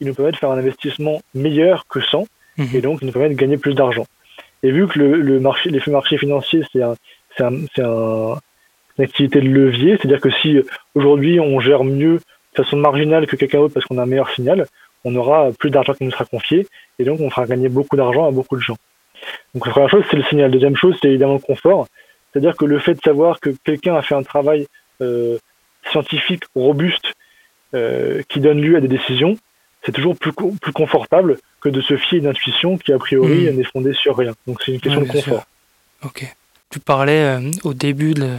il 0.00 0.06
nous 0.06 0.14
permet 0.14 0.32
de 0.32 0.36
faire 0.36 0.50
un 0.50 0.58
investissement 0.58 1.20
meilleur 1.34 1.86
que 1.86 2.00
sans, 2.00 2.26
mhm. 2.56 2.68
et 2.74 2.80
donc 2.80 2.98
il 3.02 3.06
nous 3.06 3.12
permet 3.12 3.28
de 3.28 3.34
gagner 3.34 3.56
plus 3.56 3.74
d'argent. 3.74 4.06
Et 4.62 4.70
vu 4.70 4.86
que 4.86 4.98
le, 4.98 5.40
marché, 5.40 5.70
les 5.70 5.80
marchés 5.88 6.18
financiers, 6.18 6.62
c'est 6.72 6.82
un, 6.82 6.94
un, 7.40 8.38
une 8.98 9.04
activité 9.04 9.40
de 9.40 9.48
levier, 9.48 9.96
c'est-à-dire 9.96 10.20
que 10.20 10.30
si 10.30 10.60
aujourd'hui 10.94 11.40
on 11.40 11.60
gère 11.60 11.84
mieux 11.84 12.16
de 12.16 12.62
façon 12.62 12.76
marginale 12.76 13.26
que 13.26 13.36
quelqu'un 13.36 13.58
d'autre 13.58 13.74
parce 13.74 13.86
qu'on 13.86 13.98
a 13.98 14.02
un 14.02 14.06
meilleur 14.06 14.30
signal, 14.30 14.66
on 15.04 15.14
aura 15.14 15.50
plus 15.58 15.70
d'argent 15.70 15.94
qui 15.94 16.04
nous 16.04 16.10
sera 16.10 16.24
confié, 16.24 16.66
et 16.98 17.04
donc 17.04 17.20
on 17.20 17.30
fera 17.30 17.46
gagner 17.46 17.68
beaucoup 17.68 17.96
d'argent 17.96 18.26
à 18.26 18.30
beaucoup 18.30 18.56
de 18.56 18.62
gens. 18.62 18.76
Donc 19.54 19.66
la 19.66 19.72
première 19.72 19.90
chose, 19.90 20.04
c'est 20.10 20.16
le 20.16 20.24
signal. 20.24 20.50
Deuxième 20.50 20.76
chose, 20.76 20.96
c'est 21.00 21.08
évidemment 21.08 21.34
le 21.34 21.38
confort. 21.38 21.86
C'est-à-dire 22.32 22.56
que 22.56 22.64
le 22.64 22.78
fait 22.78 22.94
de 22.94 23.00
savoir 23.00 23.40
que 23.40 23.50
quelqu'un 23.64 23.96
a 23.96 24.02
fait 24.02 24.14
un 24.14 24.22
travail 24.22 24.66
euh, 25.00 25.38
scientifique 25.90 26.44
robuste 26.54 27.12
euh, 27.74 28.22
qui 28.28 28.40
donne 28.40 28.60
lieu 28.60 28.76
à 28.76 28.80
des 28.80 28.88
décisions, 28.88 29.38
c'est 29.84 29.92
toujours 29.92 30.16
plus, 30.16 30.32
plus 30.32 30.72
confortable 30.72 31.38
que 31.60 31.68
de 31.68 31.80
se 31.80 31.96
fier 31.96 32.18
à 32.18 32.22
une 32.22 32.26
intuition 32.26 32.76
qui, 32.76 32.92
a 32.92 32.98
priori, 32.98 33.50
hmm. 33.50 33.56
n'est 33.56 33.64
fondée 33.64 33.94
sur 33.94 34.16
rien. 34.16 34.34
Donc 34.46 34.60
c'est 34.62 34.72
une 34.72 34.80
question 34.80 35.00
de 35.00 35.06
confort. 35.06 35.46
Ok. 36.04 36.26
Tu 36.70 36.80
parlais 36.80 37.22
euh, 37.22 37.50
au 37.64 37.72
début 37.72 38.12
de, 38.12 38.36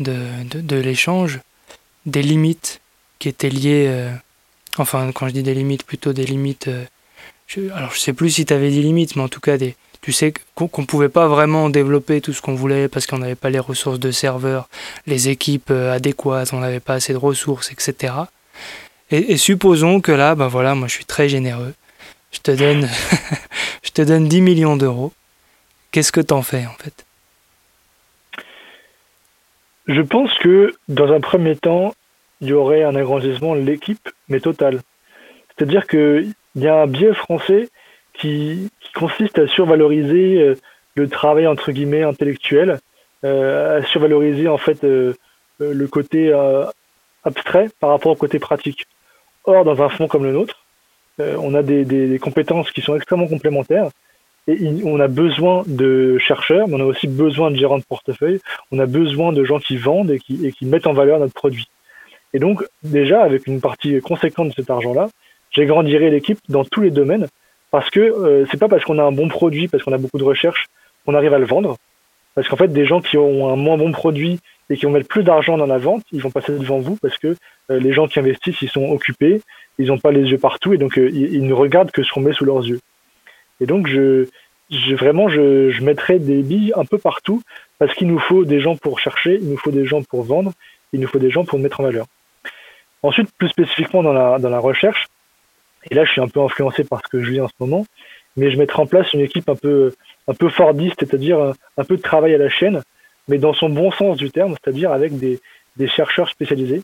de, 0.00 0.60
de, 0.60 0.76
l'échange 0.76 1.40
des 2.06 2.22
limites 2.22 2.80
qui 3.18 3.28
étaient 3.28 3.50
liées. 3.50 4.08
Enfin, 4.78 5.12
quand 5.12 5.28
je 5.28 5.34
dis 5.34 5.42
des 5.42 5.54
limites, 5.54 5.84
plutôt 5.84 6.12
des 6.12 6.24
limites. 6.24 6.68
Alors, 7.74 7.92
je 7.92 7.98
sais 7.98 8.12
plus 8.12 8.30
si 8.30 8.46
tu 8.46 8.52
avais 8.54 8.70
des 8.70 8.82
limites, 8.82 9.16
mais 9.16 9.22
en 9.22 9.28
tout 9.28 9.40
cas, 9.40 9.56
tu 10.00 10.12
sais 10.12 10.32
qu'on 10.54 10.68
ne 10.78 10.86
pouvait 10.86 11.08
pas 11.08 11.28
vraiment 11.28 11.70
développer 11.70 12.20
tout 12.20 12.32
ce 12.32 12.42
qu'on 12.42 12.54
voulait 12.54 12.88
parce 12.88 13.06
qu'on 13.06 13.18
n'avait 13.18 13.34
pas 13.34 13.50
les 13.50 13.58
ressources 13.58 13.98
de 13.98 14.10
serveurs, 14.10 14.68
les 15.06 15.28
équipes 15.28 15.70
euh, 15.70 15.92
adéquates, 15.92 16.52
on 16.52 16.60
n'avait 16.60 16.80
pas 16.80 16.94
assez 16.94 17.12
de 17.12 17.18
ressources, 17.18 17.72
etc. 17.72 18.14
Et, 19.10 19.36
supposons 19.36 20.00
que 20.00 20.12
là, 20.12 20.34
ben 20.34 20.48
voilà, 20.48 20.74
moi 20.74 20.88
je 20.88 20.94
suis 20.94 21.04
très 21.04 21.28
généreux. 21.28 21.74
Je 22.32 22.40
te 22.40 22.50
donne, 22.50 22.88
je 23.82 23.90
te 23.90 24.02
donne 24.02 24.28
10 24.28 24.40
millions 24.40 24.76
d'euros. 24.76 25.12
Qu'est-ce 25.90 26.12
que 26.12 26.20
tu 26.20 26.34
en 26.34 26.42
fais 26.42 26.66
en 26.66 26.74
fait? 26.82 27.04
Je 29.86 30.00
pense 30.00 30.32
que 30.38 30.74
dans 30.88 31.12
un 31.12 31.20
premier 31.20 31.56
temps, 31.56 31.94
il 32.40 32.48
y 32.48 32.52
aurait 32.52 32.82
un 32.82 32.96
agrandissement 32.96 33.54
de 33.54 33.60
l'équipe, 33.60 34.08
mais 34.28 34.40
total. 34.40 34.80
C'est-à-dire 35.56 35.86
qu'il 36.54 36.62
y 36.62 36.68
a 36.68 36.82
un 36.82 36.86
biais 36.86 37.12
français 37.12 37.68
qui, 38.14 38.70
consiste 38.94 39.40
à 39.40 39.48
survaloriser 39.48 40.40
euh, 40.40 40.54
le 40.94 41.08
travail 41.08 41.48
entre 41.48 41.72
guillemets 41.72 42.04
intellectuel, 42.04 42.78
euh, 43.24 43.80
à 43.80 43.84
survaloriser 43.86 44.46
en 44.46 44.56
fait 44.56 44.84
euh, 44.84 45.14
le 45.58 45.86
côté 45.88 46.32
abstrait 47.24 47.68
par 47.80 47.90
rapport 47.90 48.12
au 48.12 48.16
côté 48.16 48.38
pratique. 48.38 48.86
Or, 49.44 49.64
dans 49.64 49.82
un 49.82 49.88
fonds 49.88 50.06
comme 50.06 50.24
le 50.24 50.32
nôtre, 50.32 50.64
on 51.18 51.54
a 51.54 51.62
des, 51.62 52.18
compétences 52.20 52.70
qui 52.70 52.82
sont 52.82 52.96
extrêmement 52.96 53.28
complémentaires 53.28 53.88
et 54.46 54.58
on 54.84 55.00
a 55.00 55.08
besoin 55.08 55.62
de 55.66 56.18
chercheurs, 56.18 56.68
mais 56.68 56.74
on 56.74 56.80
a 56.80 56.84
aussi 56.84 57.06
besoin 57.06 57.50
de 57.50 57.56
gérants 57.56 57.78
de 57.78 57.84
portefeuille, 57.84 58.40
on 58.72 58.78
a 58.78 58.86
besoin 58.86 59.32
de 59.32 59.44
gens 59.44 59.58
qui 59.58 59.76
vendent 59.76 60.10
et 60.10 60.18
qui 60.18 60.66
mettent 60.66 60.86
en 60.86 60.92
valeur 60.92 61.18
notre 61.18 61.34
produit. 61.34 61.68
Et 62.32 62.40
donc, 62.40 62.64
déjà, 62.82 63.22
avec 63.22 63.46
une 63.46 63.60
partie 63.60 64.00
conséquente 64.00 64.48
de 64.48 64.54
cet 64.54 64.68
argent-là, 64.68 65.08
j'agrandirai 65.54 66.10
l'équipe 66.10 66.38
dans 66.48 66.64
tous 66.64 66.80
les 66.80 66.90
domaines 66.90 67.28
parce 67.70 67.90
que 67.90 68.00
euh, 68.00 68.46
c'est 68.50 68.60
pas 68.60 68.68
parce 68.68 68.84
qu'on 68.84 68.98
a 68.98 69.02
un 69.02 69.12
bon 69.12 69.28
produit, 69.28 69.68
parce 69.68 69.82
qu'on 69.82 69.92
a 69.92 69.98
beaucoup 69.98 70.18
de 70.18 70.24
recherche, 70.24 70.66
qu'on 71.04 71.14
arrive 71.14 71.34
à 71.34 71.38
le 71.38 71.46
vendre. 71.46 71.76
Parce 72.34 72.48
qu'en 72.48 72.56
fait, 72.56 72.68
des 72.68 72.86
gens 72.86 73.00
qui 73.00 73.16
ont 73.16 73.52
un 73.52 73.56
moins 73.56 73.76
bon 73.76 73.92
produit 73.92 74.40
et 74.70 74.76
qui 74.76 74.86
vont 74.86 74.92
mettre 74.92 75.08
plus 75.08 75.22
d'argent 75.22 75.56
dans 75.56 75.66
la 75.66 75.78
vente, 75.78 76.02
ils 76.12 76.20
vont 76.20 76.30
passer 76.30 76.52
devant 76.52 76.78
vous 76.78 76.96
parce 76.96 77.18
que 77.18 77.36
euh, 77.70 77.78
les 77.78 77.92
gens 77.92 78.08
qui 78.08 78.18
investissent, 78.18 78.60
ils 78.62 78.68
sont 78.68 78.90
occupés, 78.90 79.40
ils 79.78 79.86
n'ont 79.86 79.98
pas 79.98 80.10
les 80.10 80.30
yeux 80.30 80.38
partout 80.38 80.72
et 80.72 80.78
donc 80.78 80.98
euh, 80.98 81.10
ils, 81.10 81.44
ne 81.46 81.52
regardent 81.52 81.90
que 81.90 82.02
ce 82.02 82.12
qu'on 82.12 82.20
met 82.20 82.32
sous 82.32 82.44
leurs 82.44 82.64
yeux. 82.64 82.80
Et 83.60 83.66
donc, 83.66 83.86
je, 83.86 84.26
je 84.70 84.94
vraiment, 84.94 85.28
je, 85.28 85.70
je 85.70 85.82
mettrai 85.82 86.18
des 86.18 86.42
billes 86.42 86.72
un 86.76 86.84
peu 86.84 86.98
partout 86.98 87.42
parce 87.78 87.94
qu'il 87.94 88.08
nous 88.08 88.18
faut 88.18 88.44
des 88.44 88.60
gens 88.60 88.76
pour 88.76 88.98
chercher, 88.98 89.38
il 89.40 89.48
nous 89.48 89.58
faut 89.58 89.70
des 89.70 89.86
gens 89.86 90.02
pour 90.02 90.22
vendre, 90.22 90.52
il 90.92 91.00
nous 91.00 91.08
faut 91.08 91.18
des 91.18 91.30
gens 91.30 91.44
pour 91.44 91.58
mettre 91.58 91.80
en 91.80 91.84
valeur. 91.84 92.06
Ensuite, 93.02 93.30
plus 93.36 93.48
spécifiquement 93.48 94.02
dans 94.02 94.12
la, 94.12 94.38
dans 94.38 94.48
la 94.48 94.58
recherche, 94.58 95.06
et 95.90 95.94
là, 95.94 96.04
je 96.04 96.12
suis 96.12 96.20
un 96.20 96.28
peu 96.28 96.40
influencé 96.40 96.84
par 96.84 97.00
ce 97.04 97.08
que 97.08 97.22
je 97.22 97.30
vis 97.30 97.40
en 97.40 97.48
ce 97.48 97.54
moment, 97.60 97.86
mais 98.36 98.50
je 98.50 98.58
mettrai 98.58 98.82
en 98.82 98.86
place 98.86 99.12
une 99.12 99.20
équipe 99.20 99.48
un 99.48 99.56
peu, 99.56 99.92
un 100.28 100.34
peu 100.34 100.48
fordiste, 100.48 100.96
c'est-à-dire 101.00 101.54
un, 101.76 101.84
peu 101.84 101.96
de 101.96 102.02
travail 102.02 102.34
à 102.34 102.38
la 102.38 102.48
chaîne, 102.48 102.82
mais 103.28 103.38
dans 103.38 103.52
son 103.54 103.68
bon 103.68 103.90
sens 103.92 104.16
du 104.16 104.30
terme, 104.30 104.54
c'est-à-dire 104.62 104.92
avec 104.92 105.18
des, 105.18 105.40
des, 105.76 105.88
chercheurs 105.88 106.28
spécialisés. 106.28 106.82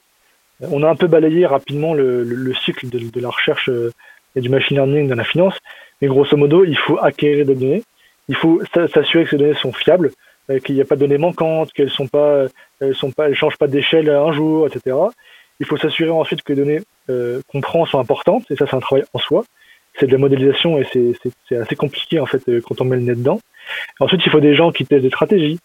On 0.60 0.82
a 0.82 0.88
un 0.88 0.96
peu 0.96 1.06
balayé 1.06 1.46
rapidement 1.46 1.94
le, 1.94 2.22
le, 2.22 2.54
cycle 2.54 2.88
de, 2.88 2.98
de, 2.98 3.20
la 3.20 3.30
recherche 3.30 3.68
euh, 3.68 3.92
et 4.36 4.40
du 4.40 4.48
machine 4.48 4.76
learning 4.76 5.08
dans 5.08 5.16
la 5.16 5.24
finance, 5.24 5.58
mais 6.00 6.08
grosso 6.08 6.36
modo, 6.36 6.64
il 6.64 6.76
faut 6.76 6.98
acquérir 6.98 7.46
des 7.46 7.54
données, 7.54 7.82
il 8.28 8.36
faut 8.36 8.62
s'assurer 8.74 9.24
que 9.24 9.30
ces 9.30 9.36
données 9.36 9.54
sont 9.54 9.72
fiables, 9.72 10.12
euh, 10.50 10.58
qu'il 10.60 10.74
n'y 10.74 10.80
a 10.80 10.84
pas 10.84 10.96
de 10.96 11.00
données 11.00 11.18
manquantes, 11.18 11.72
qu'elles 11.72 11.88
elles 12.80 12.94
sont 12.94 13.10
pas, 13.10 13.28
elles 13.28 13.34
changent 13.34 13.58
pas 13.58 13.66
d'échelle 13.66 14.08
un 14.10 14.32
jour, 14.32 14.66
etc. 14.66 14.96
Il 15.58 15.66
faut 15.66 15.76
s'assurer 15.76 16.10
ensuite 16.10 16.42
que 16.42 16.52
les 16.52 16.58
données 16.62 16.80
euh, 17.11 17.42
qu'on 17.49 17.61
prend 17.61 17.87
sont 17.87 17.99
importantes, 17.99 18.44
et 18.51 18.57
ça 18.57 18.66
c'est 18.68 18.77
un 18.77 18.81
travail 18.81 19.05
en 19.12 19.18
soi. 19.18 19.44
C'est 19.99 20.07
de 20.07 20.12
la 20.12 20.18
modélisation 20.18 20.79
et 20.79 20.87
c'est 20.92 21.57
assez 21.57 21.75
compliqué 21.75 22.20
en 22.20 22.27
fait 22.27 22.49
euh, 22.49 22.61
quand 22.61 22.81
on 22.81 22.85
met 22.85 22.96
le 22.96 23.03
nez 23.03 23.14
dedans. 23.14 23.40
Ensuite, 23.99 24.23
il 24.25 24.31
faut 24.31 24.40
des 24.40 24.55
gens 24.55 24.70
qui 24.70 24.87
testent 24.87 25.03
des 25.03 25.09
stratégies. 25.09 25.59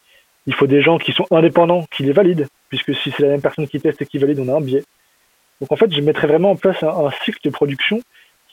Il 0.47 0.53
faut 0.53 0.67
des 0.67 0.81
gens 0.81 0.97
qui 0.97 1.11
sont 1.11 1.27
indépendants, 1.31 1.85
qui 1.95 2.03
les 2.03 2.11
valident, 2.11 2.47
puisque 2.69 2.95
si 2.95 3.11
c'est 3.11 3.23
la 3.23 3.29
même 3.29 3.41
personne 3.41 3.67
qui 3.67 3.79
teste 3.79 4.01
et 4.01 4.05
qui 4.05 4.17
valide, 4.17 4.39
on 4.39 4.47
a 4.47 4.57
un 4.57 4.61
biais. 4.61 4.83
Donc 5.61 5.71
en 5.71 5.75
fait, 5.75 5.93
je 5.93 6.01
mettrais 6.01 6.27
vraiment 6.27 6.51
en 6.51 6.55
place 6.55 6.81
un, 6.83 7.09
cycle 7.23 7.39
de 7.43 7.49
production 7.49 8.01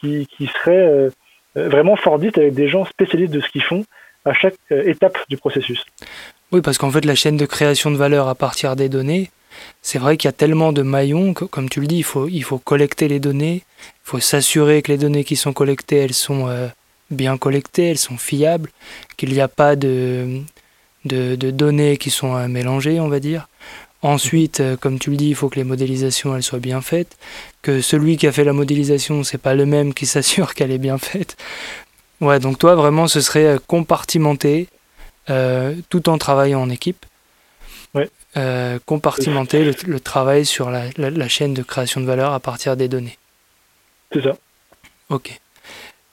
qui, 0.01 0.27
serait 0.41 0.77
euh, 0.77 1.11
vraiment 1.55 1.97
fordiste 1.97 2.39
avec 2.39 2.55
des 2.55 2.69
gens 2.69 2.85
spécialistes 2.85 3.33
de 3.33 3.41
ce 3.41 3.49
qu'ils 3.49 3.63
font 3.63 3.85
à 4.25 4.35
chaque 4.35 4.55
étape 4.71 5.19
du 5.29 5.37
processus. 5.37 5.85
Oui, 6.53 6.61
parce 6.61 6.77
qu'en 6.79 6.91
fait, 6.91 7.05
la 7.05 7.15
chaîne 7.15 7.37
de 7.37 7.47
création 7.47 7.91
de 7.91 7.97
valeur 7.97 8.29
à 8.29 8.35
partir 8.35 8.77
des 8.77 8.89
données, 8.89 9.31
c'est 9.83 9.99
vrai 9.99 10.17
qu'il 10.17 10.29
y 10.29 10.31
a 10.31 10.33
tellement 10.33 10.73
de 10.73 10.83
maillons 10.83 11.35
que, 11.35 11.45
comme 11.45 11.69
tu 11.69 11.81
le 11.81 11.87
dis, 11.87 11.99
il 11.99 12.05
faut, 12.05 12.29
il 12.29 12.43
faut 12.45 12.59
collecter 12.59 13.09
les 13.09 13.21
données, 13.21 13.63
il 13.81 14.05
faut 14.05 14.21
s'assurer 14.21 14.83
que 14.83 14.93
les 14.93 14.99
données 14.99 15.25
qui 15.25 15.37
sont 15.37 15.53
collectées, 15.53 15.97
elles 15.97 16.15
sont 16.15 16.49
euh, 16.49 16.69
bien 17.11 17.37
collectées, 17.37 17.91
elles 17.91 17.99
sont 17.99 18.17
fiables, 18.17 18.71
qu'il 19.17 19.33
n'y 19.33 19.41
a 19.41 19.49
pas 19.49 19.75
de, 19.75 20.41
de, 21.05 21.35
données 21.51 21.97
qui 21.97 22.11
sont 22.11 22.37
euh, 22.37 22.47
mélangées, 22.47 23.01
on 23.01 23.09
va 23.09 23.19
dire. 23.19 23.49
Ensuite, 24.03 24.61
euh, 24.61 24.77
comme 24.77 24.99
tu 24.99 25.11
le 25.11 25.17
dis, 25.17 25.31
il 25.31 25.35
faut 25.35 25.49
que 25.49 25.57
les 25.57 25.65
modélisations 25.65 26.37
elles 26.37 26.43
soient 26.43 26.59
bien 26.59 26.81
faites, 26.81 27.17
que 27.63 27.81
celui 27.81 28.17
qui 28.17 28.27
a 28.27 28.33
fait 28.33 28.45
la 28.45 28.53
modélisation, 28.53 29.25
c'est 29.25 29.39
pas 29.39 29.55
le 29.55 29.67
même 29.67 29.95
qui 29.95 30.07
s'assure 30.13 30.55
qu'elle 30.55 30.71
est 30.71 30.79
bien 30.79 30.99
faite. 30.99 31.37
Ouais, 32.21 32.39
donc 32.39 32.59
toi 32.59 32.77
vraiment, 32.77 33.09
ce 33.09 33.21
serait 33.21 33.59
compartimenter 33.67 34.69
tout 35.89 36.09
en 36.09 36.19
travaillant 36.19 36.61
en 36.61 36.69
équipe. 36.69 37.07
Euh, 38.39 38.79
compartimenter 38.87 39.71
le, 39.85 40.01
travail 40.01 40.47
sur 40.47 40.71
la, 40.71 41.29
chaîne 41.29 41.53
de 41.53 41.63
création 41.63 42.01
de 42.01 42.07
valeur 42.07 42.33
à 42.33 42.41
partir 42.41 42.79
des 42.79 42.89
données. 42.89 43.19
C'est 44.11 44.23
ça. 44.23 44.33
Ok. 45.11 45.39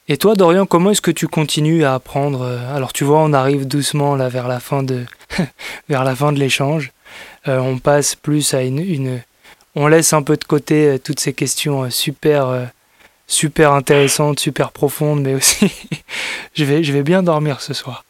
Et 0.06 0.18
toi, 0.18 0.34
Dorian, 0.34 0.66
comment 0.66 0.90
est-ce 0.90 1.00
que 1.00 1.10
tu 1.10 1.28
continues 1.28 1.82
à 1.82 1.94
apprendre 1.94 2.42
euh, 2.42 2.76
Alors, 2.76 2.92
tu 2.92 3.04
vois, 3.04 3.20
on 3.20 3.32
arrive 3.32 3.66
doucement 3.66 4.16
là 4.16 4.28
vers 4.28 4.48
la 4.48 4.60
fin 4.60 4.82
de, 4.82 5.06
vers 5.88 6.04
la 6.04 6.14
fin 6.14 6.32
de 6.32 6.38
l'échange. 6.38 6.92
Euh, 7.48 7.58
on 7.58 7.78
passe 7.78 8.16
plus 8.16 8.52
à 8.52 8.64
une, 8.64 8.80
une, 8.80 9.22
on 9.74 9.86
laisse 9.86 10.12
un 10.12 10.22
peu 10.22 10.36
de 10.36 10.44
côté 10.44 10.98
toutes 11.02 11.20
ces 11.20 11.32
questions 11.32 11.88
super, 11.88 12.68
super 13.26 13.72
intéressantes, 13.72 14.40
super 14.40 14.72
profondes, 14.72 15.22
mais 15.22 15.32
aussi, 15.32 15.72
je 16.54 16.64
vais, 16.66 16.84
je 16.84 16.92
vais 16.92 17.02
bien 17.02 17.22
dormir 17.22 17.62
ce 17.62 17.72
soir. 17.72 18.04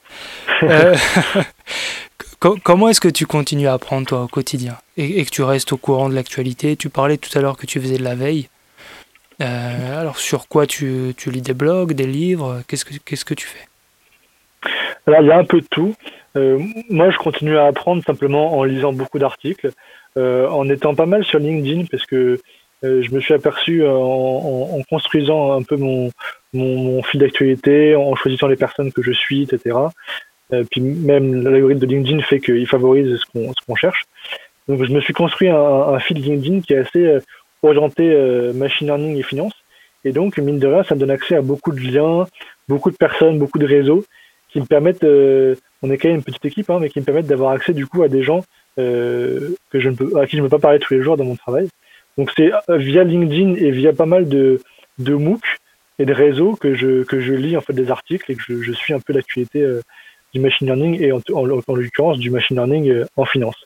comment 2.41 2.89
est-ce 2.89 3.01
que 3.01 3.09
tu 3.09 3.27
continues 3.27 3.69
à 3.69 3.75
apprendre 3.75 4.07
toi 4.07 4.23
au 4.23 4.29
quotidien? 4.29 4.79
Et, 4.97 5.25
que 5.25 5.31
tu 5.31 5.43
restes 5.43 5.73
au 5.73 5.77
courant 5.77 6.09
de 6.09 6.15
l'actualité? 6.15 6.77
Tu 6.77 6.89
parlais 6.89 7.19
tout 7.19 7.37
à 7.39 7.43
l'heure 7.43 7.57
que 7.57 7.67
tu 7.67 7.81
faisais 7.81 7.99
de 7.99 8.05
la 8.05 8.15
veille. 8.15 8.49
Euh, 9.41 10.01
alors 10.01 10.19
sur 10.19 10.49
quoi 10.49 10.67
tu, 10.67 11.15
tu, 11.17 11.31
lis 11.31 11.43
des 11.43 11.55
blogs, 11.55 11.93
des 11.93 12.07
livres? 12.07 12.63
Qu'est-ce 12.67 12.85
que 13.25 13.35
tu 13.35 13.47
fais? 13.47 13.67
Alors 15.07 15.23
il 15.23 15.29
y 15.29 15.31
a 15.31 15.39
un 15.39 15.45
peu 15.45 15.61
de 15.61 15.67
tout. 15.71 15.95
Euh, 16.37 16.59
moi 16.89 17.11
je 17.11 17.19
continue 17.19 17.57
à 17.57 17.67
apprendre 17.67 18.05
simplement 18.05 18.57
en 18.57 18.65
lisant 18.65 18.93
beaucoup 18.93 19.19
d'articles, 19.19 19.71
euh, 20.17 20.49
en 20.49 20.69
étant 20.69 20.95
pas 20.95 21.07
mal 21.07 21.25
sur 21.25 21.39
LinkedIn 21.39 21.87
parce 21.91 22.05
que 22.07 22.41
je 22.83 23.15
me 23.15 23.21
suis 23.21 23.35
aperçu 23.35 23.87
en, 23.87 24.81
construisant 24.89 25.53
un 25.53 25.63
peu 25.63 25.77
mon, 25.77 26.11
mon 26.55 27.03
fil 27.03 27.21
d'actualité, 27.21 27.95
en 27.95 28.15
choisissant 28.17 28.47
les 28.47 28.57
personnes 28.57 28.91
que 28.91 29.03
je 29.03 29.13
suis, 29.13 29.43
etc. 29.43 29.77
Euh, 30.53 30.65
puis 30.71 30.81
même 30.81 31.43
l'algorithme 31.43 31.81
de 31.81 31.87
LinkedIn 31.87 32.23
fait 32.23 32.41
qu'il 32.41 32.67
favorise 32.67 33.17
ce 33.17 33.25
qu'on 33.33 33.53
qu'on 33.67 33.75
cherche. 33.77 34.05
Donc 34.69 34.85
je 34.85 34.93
me 34.93 35.01
suis 35.01 35.13
construit 35.13 35.49
un, 35.49 35.57
un 35.57 35.99
fil 35.99 36.21
LinkedIn 36.21 36.61
qui 36.61 36.75
est 36.75 36.79
assez 36.79 37.05
euh, 37.05 37.21
orienté 37.63 38.11
euh, 38.13 38.53
machine 38.53 38.87
learning 38.87 39.17
et 39.17 39.23
finance. 39.23 39.55
Et 40.05 40.13
donc, 40.13 40.39
mine 40.39 40.59
de 40.59 40.67
rien, 40.67 40.83
ça 40.83 40.95
me 40.95 41.01
donne 41.01 41.11
accès 41.11 41.37
à 41.37 41.43
beaucoup 41.43 41.73
de 41.73 41.81
liens, 41.81 42.27
beaucoup 42.69 42.91
de 42.91 42.97
personnes, 42.97 43.39
beaucoup 43.39 43.59
de 43.59 43.67
réseaux 43.67 44.05
qui 44.49 44.59
me 44.59 44.65
permettent, 44.65 45.05
on 45.05 45.91
est 45.91 45.99
quand 45.99 46.09
même 46.09 46.17
une 46.17 46.25
petite 46.25 46.45
équipe, 46.45 46.71
hein, 46.71 46.79
mais 46.81 46.89
qui 46.89 46.99
me 46.99 47.05
permettent 47.05 47.27
d'avoir 47.27 47.53
accès 47.53 47.73
du 47.73 47.87
coup 47.87 48.03
à 48.03 48.09
des 48.09 48.23
gens 48.23 48.43
euh, 48.79 49.55
que 49.71 49.79
je 49.79 49.91
ne 49.91 49.95
peux, 49.95 50.19
à 50.19 50.27
qui 50.27 50.37
je 50.37 50.43
ne 50.43 50.47
peux 50.47 50.57
pas 50.57 50.59
parler 50.59 50.79
tous 50.79 50.95
les 50.95 51.03
jours 51.03 51.17
dans 51.17 51.25
mon 51.25 51.37
travail. 51.37 51.69
Donc 52.19 52.33
c'est 52.37 52.51
via 52.69 53.05
LinkedIn 53.05 53.55
et 53.55 53.71
via 53.71 53.93
pas 53.93 54.07
mal 54.07 54.29
de, 54.29 54.61
de 54.99 55.15
MOOC 55.15 55.41
et 55.99 56.05
de 56.05 56.13
réseaux 56.13 56.57
que 56.57 56.75
je, 56.75 57.05
que 57.05 57.21
je 57.21 57.33
lis 57.33 57.57
en 57.57 57.61
fait 57.61 57.73
des 57.73 57.91
articles 57.91 58.31
et 58.33 58.35
que 58.35 58.43
je, 58.47 58.61
je 58.61 58.73
suis 58.73 58.93
un 58.93 59.01
peu 59.01 59.13
l'actualité 59.13 59.63
euh, 59.63 59.83
du 60.33 60.41
machine 60.41 60.67
learning 60.67 61.03
et 61.03 61.13
en, 61.13 61.21
en, 61.33 61.45
l'occurrence 61.45 62.19
du 62.19 62.31
machine 62.31 62.57
learning 62.57 62.91
euh, 62.91 63.05
en 63.17 63.25
finance. 63.25 63.57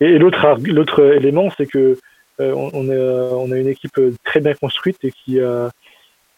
Et, 0.00 0.18
l'autre 0.18 0.58
l'autre 0.64 1.14
élément, 1.14 1.48
c'est 1.56 1.66
que 1.66 1.98
euh, 2.40 2.52
on, 2.54 2.88
a, 2.88 3.34
on 3.34 3.52
a 3.52 3.58
une 3.58 3.68
équipe 3.68 3.98
très 4.24 4.40
bien 4.40 4.54
construite 4.54 4.96
et 5.04 5.12
qui 5.12 5.40
a, 5.40 5.70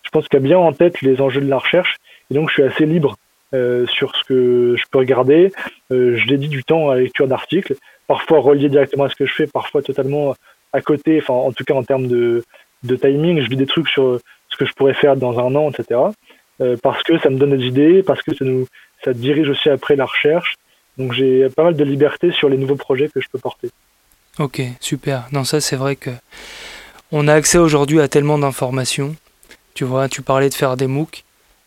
je 0.02 0.10
pense, 0.10 0.28
qui 0.28 0.36
a 0.36 0.40
bien 0.40 0.58
en 0.58 0.72
tête 0.72 1.00
les 1.00 1.20
enjeux 1.20 1.40
de 1.40 1.48
la 1.48 1.58
recherche. 1.58 1.96
Et 2.30 2.34
donc, 2.34 2.48
je 2.48 2.54
suis 2.54 2.62
assez 2.62 2.86
libre 2.86 3.16
euh, 3.54 3.86
sur 3.86 4.16
ce 4.16 4.24
que 4.24 4.76
je 4.76 4.84
peux 4.90 4.98
regarder. 4.98 5.52
Euh, 5.90 6.16
je 6.16 6.26
dédie 6.26 6.48
du 6.48 6.64
temps 6.64 6.90
à 6.90 6.94
la 6.94 7.02
lecture 7.02 7.28
d'articles, 7.28 7.74
parfois 8.06 8.40
relié 8.40 8.68
directement 8.68 9.04
à 9.04 9.08
ce 9.10 9.14
que 9.14 9.26
je 9.26 9.34
fais, 9.34 9.46
parfois 9.46 9.82
totalement 9.82 10.34
à 10.72 10.80
côté. 10.80 11.18
Enfin, 11.20 11.34
en 11.34 11.52
tout 11.52 11.62
cas, 11.64 11.74
en 11.74 11.82
termes 11.82 12.08
de, 12.08 12.42
de 12.82 12.96
timing, 12.96 13.42
je 13.42 13.48
lis 13.48 13.56
des 13.56 13.66
trucs 13.66 13.88
sur 13.88 14.18
ce 14.48 14.56
que 14.56 14.64
je 14.64 14.72
pourrais 14.72 14.94
faire 14.94 15.16
dans 15.16 15.38
un 15.38 15.54
an, 15.54 15.70
etc. 15.70 16.00
Euh, 16.60 16.76
parce 16.82 17.02
que 17.02 17.18
ça 17.18 17.28
me 17.28 17.36
donne 17.36 17.56
des 17.56 17.66
idées, 17.66 18.02
parce 18.02 18.22
que 18.22 18.34
ça 18.34 18.44
nous, 18.44 18.66
ça 19.04 19.12
dirige 19.12 19.48
aussi 19.48 19.68
après 19.68 19.96
la 19.96 20.04
recherche. 20.04 20.56
Donc 20.98 21.12
j'ai 21.12 21.48
pas 21.50 21.64
mal 21.64 21.76
de 21.76 21.84
liberté 21.84 22.32
sur 22.32 22.48
les 22.48 22.56
nouveaux 22.56 22.76
projets 22.76 23.08
que 23.08 23.20
je 23.20 23.28
peux 23.30 23.38
porter. 23.38 23.70
Ok, 24.38 24.62
super. 24.80 25.28
Non, 25.32 25.44
ça 25.44 25.60
c'est 25.60 25.76
vrai 25.76 25.96
que 25.96 26.10
on 27.10 27.28
a 27.28 27.34
accès 27.34 27.58
aujourd'hui 27.58 28.00
à 28.00 28.08
tellement 28.08 28.38
d'informations. 28.38 29.14
Tu 29.74 29.84
vois, 29.84 30.08
tu 30.08 30.22
parlais 30.22 30.48
de 30.48 30.54
faire 30.54 30.76
des 30.76 30.86
MOOC. 30.86 31.24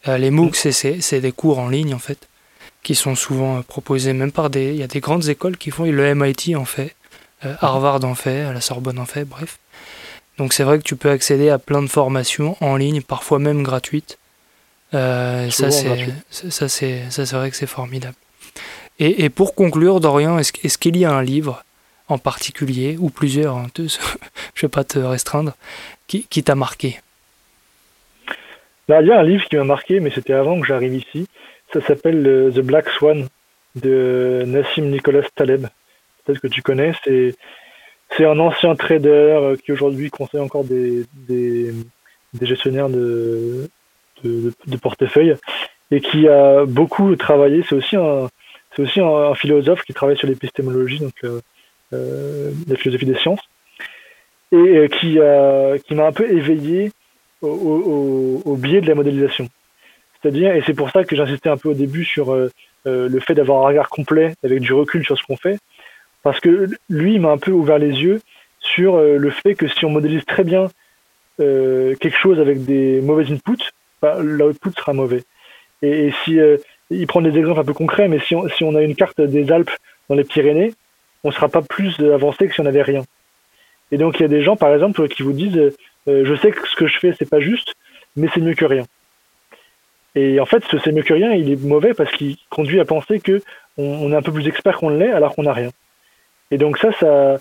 Euh, 0.08 0.18
les 0.18 0.32
MOOC, 0.32 0.56
c'est 0.56 1.22
des 1.22 1.32
cours 1.32 1.60
en 1.60 1.70
ligne 1.70 1.94
en 1.94 2.00
fait, 2.00 2.28
qui 2.84 2.96
sont 2.96 3.16
souvent 3.16 3.58
euh, 3.58 3.62
proposés 3.62 4.14
même 4.14 4.32
par 4.32 4.50
des. 4.50 4.72
Il 4.72 4.78
y 4.78 4.84
a 4.84 4.88
des 4.88 5.00
grandes 5.00 5.28
écoles 5.30 5.58
qui 5.58 5.72
font. 5.72 5.86
Le 5.86 6.16
MIT 6.16 6.56
en 6.56 6.66
fait, 6.66 6.96
euh, 7.46 7.54
Harvard 7.62 8.04
en 8.06 8.16
fait, 8.16 8.52
la 8.54 8.62
Sorbonne 8.62 9.00
en 9.00 9.06
fait, 9.06 9.26
bref. 9.26 9.60
Donc 10.38 10.54
c'est 10.54 10.64
vrai 10.64 10.78
que 10.78 10.84
tu 10.84 10.96
peux 10.96 11.10
accéder 11.10 11.50
à 11.50 11.60
plein 11.60 11.82
de 11.82 11.88
formations 11.88 12.58
en 12.60 12.76
ligne, 12.76 13.02
parfois 13.02 13.40
même 13.40 13.64
gratuites. 13.64 14.18
Euh, 14.96 15.50
ça, 15.50 15.72
c'est, 15.72 16.08
ça, 16.30 16.70
c'est, 16.70 17.10
ça, 17.10 17.26
c'est 17.26 17.36
vrai 17.36 17.52
que 17.52 17.58
c'est 17.58 17.68
formidable. 17.68 18.16
Et, 18.98 19.26
et 19.26 19.30
pour 19.30 19.56
conclure, 19.56 20.00
Dorian, 20.00 20.38
est-ce, 20.40 20.54
est-ce 20.64 20.78
qu'il 20.78 20.96
y 20.98 21.06
a 21.06 21.12
un 21.12 21.22
livre 21.22 21.64
en 22.08 22.18
particulier, 22.18 22.98
ou 23.00 23.10
plusieurs, 23.10 23.58
hein, 23.58 23.68
je 23.78 23.84
ne 23.84 24.62
vais 24.62 24.68
pas 24.70 24.84
te 24.84 25.00
restreindre, 25.00 25.54
qui, 26.08 26.24
qui 26.28 26.44
t'a 26.44 26.56
marqué? 26.56 27.00
Là, 28.88 29.02
Il 29.02 29.08
y 29.08 29.12
a 29.12 29.20
un 29.20 29.24
livre 29.24 29.44
qui 29.46 29.58
m'a 29.58 29.64
marqué, 29.64 30.00
mais 30.00 30.12
c'était 30.12 30.34
avant 30.34 30.60
que 30.62 30.68
j'arrive 30.68 30.94
ici. 30.94 31.28
Ça 31.74 31.82
s'appelle 31.82 32.26
euh, 32.26 32.52
The 32.52 32.60
Black 32.60 32.88
Swan 32.90 33.28
de 33.74 34.44
Nassim 34.46 34.84
Nicholas 34.92 35.28
Taleb. 35.36 35.68
Peut-être 36.24 36.40
que 36.40 36.48
tu 36.48 36.62
connais. 36.62 36.94
C'est, 37.04 37.36
c'est 38.16 38.26
un 38.26 38.40
ancien 38.40 38.76
trader 38.76 39.10
euh, 39.10 39.56
qui 39.58 39.72
aujourd'hui 39.72 40.12
conseille 40.12 40.40
encore 40.40 40.64
des, 40.64 41.06
des, 41.28 41.74
des 42.34 42.46
gestionnaires 42.46 42.90
de, 42.90 43.68
de, 44.24 44.78
portefeuille 44.78 45.36
et 45.92 46.02
qui 46.02 46.28
a 46.28 46.66
beaucoup 46.66 47.16
travaillé. 47.16 47.64
C'est 47.68 47.76
aussi 47.76 47.96
un, 47.96 48.28
c'est 48.76 48.82
aussi 48.82 49.00
un, 49.00 49.34
philosophe 49.36 49.84
qui 49.84 49.94
travaille 49.94 50.18
sur 50.18 50.28
l'épistémologie, 50.28 51.00
donc 51.00 51.14
euh, 51.24 51.40
euh, 51.94 52.52
la 52.68 52.76
philosophie 52.76 53.06
des 53.06 53.16
sciences, 53.16 53.42
et 54.52 54.56
euh, 54.56 54.88
qui, 54.88 55.18
qui 55.88 55.96
m'a 55.96 56.08
un 56.08 56.12
peu 56.12 56.30
éveillé 56.30 56.92
au, 57.42 58.58
biais 58.60 58.82
de 58.82 58.88
la 58.88 58.96
modélisation. 58.96 59.48
C'est-à-dire, 60.22 60.56
et 60.56 60.64
c'est 60.66 60.74
pour 60.74 60.90
ça 60.90 61.04
que 61.04 61.16
j'insistais 61.16 61.50
un 61.50 61.58
peu 61.58 61.70
au 61.70 61.74
début 61.74 62.04
sur 62.04 62.36
le 62.86 63.20
fait 63.20 63.36
d'avoir 63.36 63.64
un 63.64 63.68
regard 63.68 63.90
complet 63.90 64.34
avec 64.44 64.60
du 64.60 64.74
recul 64.74 65.06
sur 65.06 65.18
ce 65.18 65.24
qu'on 65.24 65.38
fait, 65.38 65.60
parce 66.24 66.40
que 66.40 66.68
lui, 66.90 67.14
il 67.14 67.22
m'a 67.22 67.30
un 67.30 67.38
peu 67.38 67.52
ouvert 67.52 67.78
les 67.78 67.92
yeux 67.92 68.20
sur 68.60 68.98
le 68.98 69.30
fait 69.30 69.54
que 69.54 69.68
si 69.68 69.86
on 69.86 69.92
modélise 69.92 70.26
très 70.26 70.44
bien 70.44 70.68
quelque 71.38 72.18
chose 72.18 72.40
avec 72.40 72.66
des 72.66 73.02
mauvais 73.02 73.32
inputs, 73.32 73.72
l'output 74.22 74.72
sera 74.78 74.94
mauvais. 74.94 75.24
Et, 75.82 76.12
si 76.24 76.40
euh, 76.40 76.58
il 76.90 77.08
prend 77.08 77.22
des 77.22 77.38
exemples 77.38 77.60
un 77.60 77.66
peu 77.66 77.74
concrets, 77.74 78.08
mais 78.08 78.20
si 78.20 78.36
on, 78.36 78.48
si 78.50 78.64
on 78.64 78.76
a 78.76 78.82
une 78.82 78.96
carte 78.96 79.20
des 79.22 79.52
Alpes 79.52 79.72
dans 80.10 80.16
les 80.16 80.24
Pyrénées, 80.24 80.74
on 81.24 81.30
ne 81.30 81.34
sera 81.34 81.50
pas 81.50 81.62
plus 81.62 82.00
avancé 82.00 82.48
que 82.48 82.54
si 82.54 82.62
on 82.62 82.66
n'avait 82.66 82.82
rien. 82.82 83.04
Et 83.92 83.98
donc 83.98 84.20
il 84.20 84.24
y 84.24 84.26
a 84.26 84.30
des 84.30 84.42
gens, 84.42 84.56
par 84.56 84.74
exemple, 84.74 85.08
qui 85.08 85.24
vous 85.24 85.34
disent 85.34 85.58
euh, 86.08 86.26
je 86.26 86.36
sais 86.36 86.52
que 86.52 86.68
ce 86.68 86.76
que 86.76 86.88
je 86.88 87.00
fais 87.00 87.14
c'est 87.18 87.30
pas 87.30 87.40
juste, 87.40 87.74
mais 88.16 88.28
c'est 88.34 88.42
mieux 88.42 88.56
que 88.56 88.66
rien. 88.66 88.86
Et 90.16 90.40
en 90.40 90.46
fait, 90.46 90.64
ce 90.72 90.78
c'est 90.78 90.92
mieux 90.92 91.04
que 91.04 91.14
rien, 91.14 91.34
il 91.34 91.52
est 91.52 91.62
mauvais 91.62 91.94
parce 91.94 92.12
qu'il 92.12 92.38
conduit 92.50 92.80
à 92.80 92.86
penser 92.86 93.20
que 93.20 93.42
on, 93.78 94.12
est 94.14 94.16
un 94.16 94.22
peu 94.22 94.32
plus 94.32 94.48
expert 94.48 94.78
qu'on 94.78 94.90
l'est 94.90 95.12
alors 95.12 95.36
qu'on 95.36 95.44
n'a 95.44 95.52
rien. 95.52 95.72
Et 96.52 96.58
donc 96.58 96.78
ça, 96.78 96.92
ça 96.94 97.38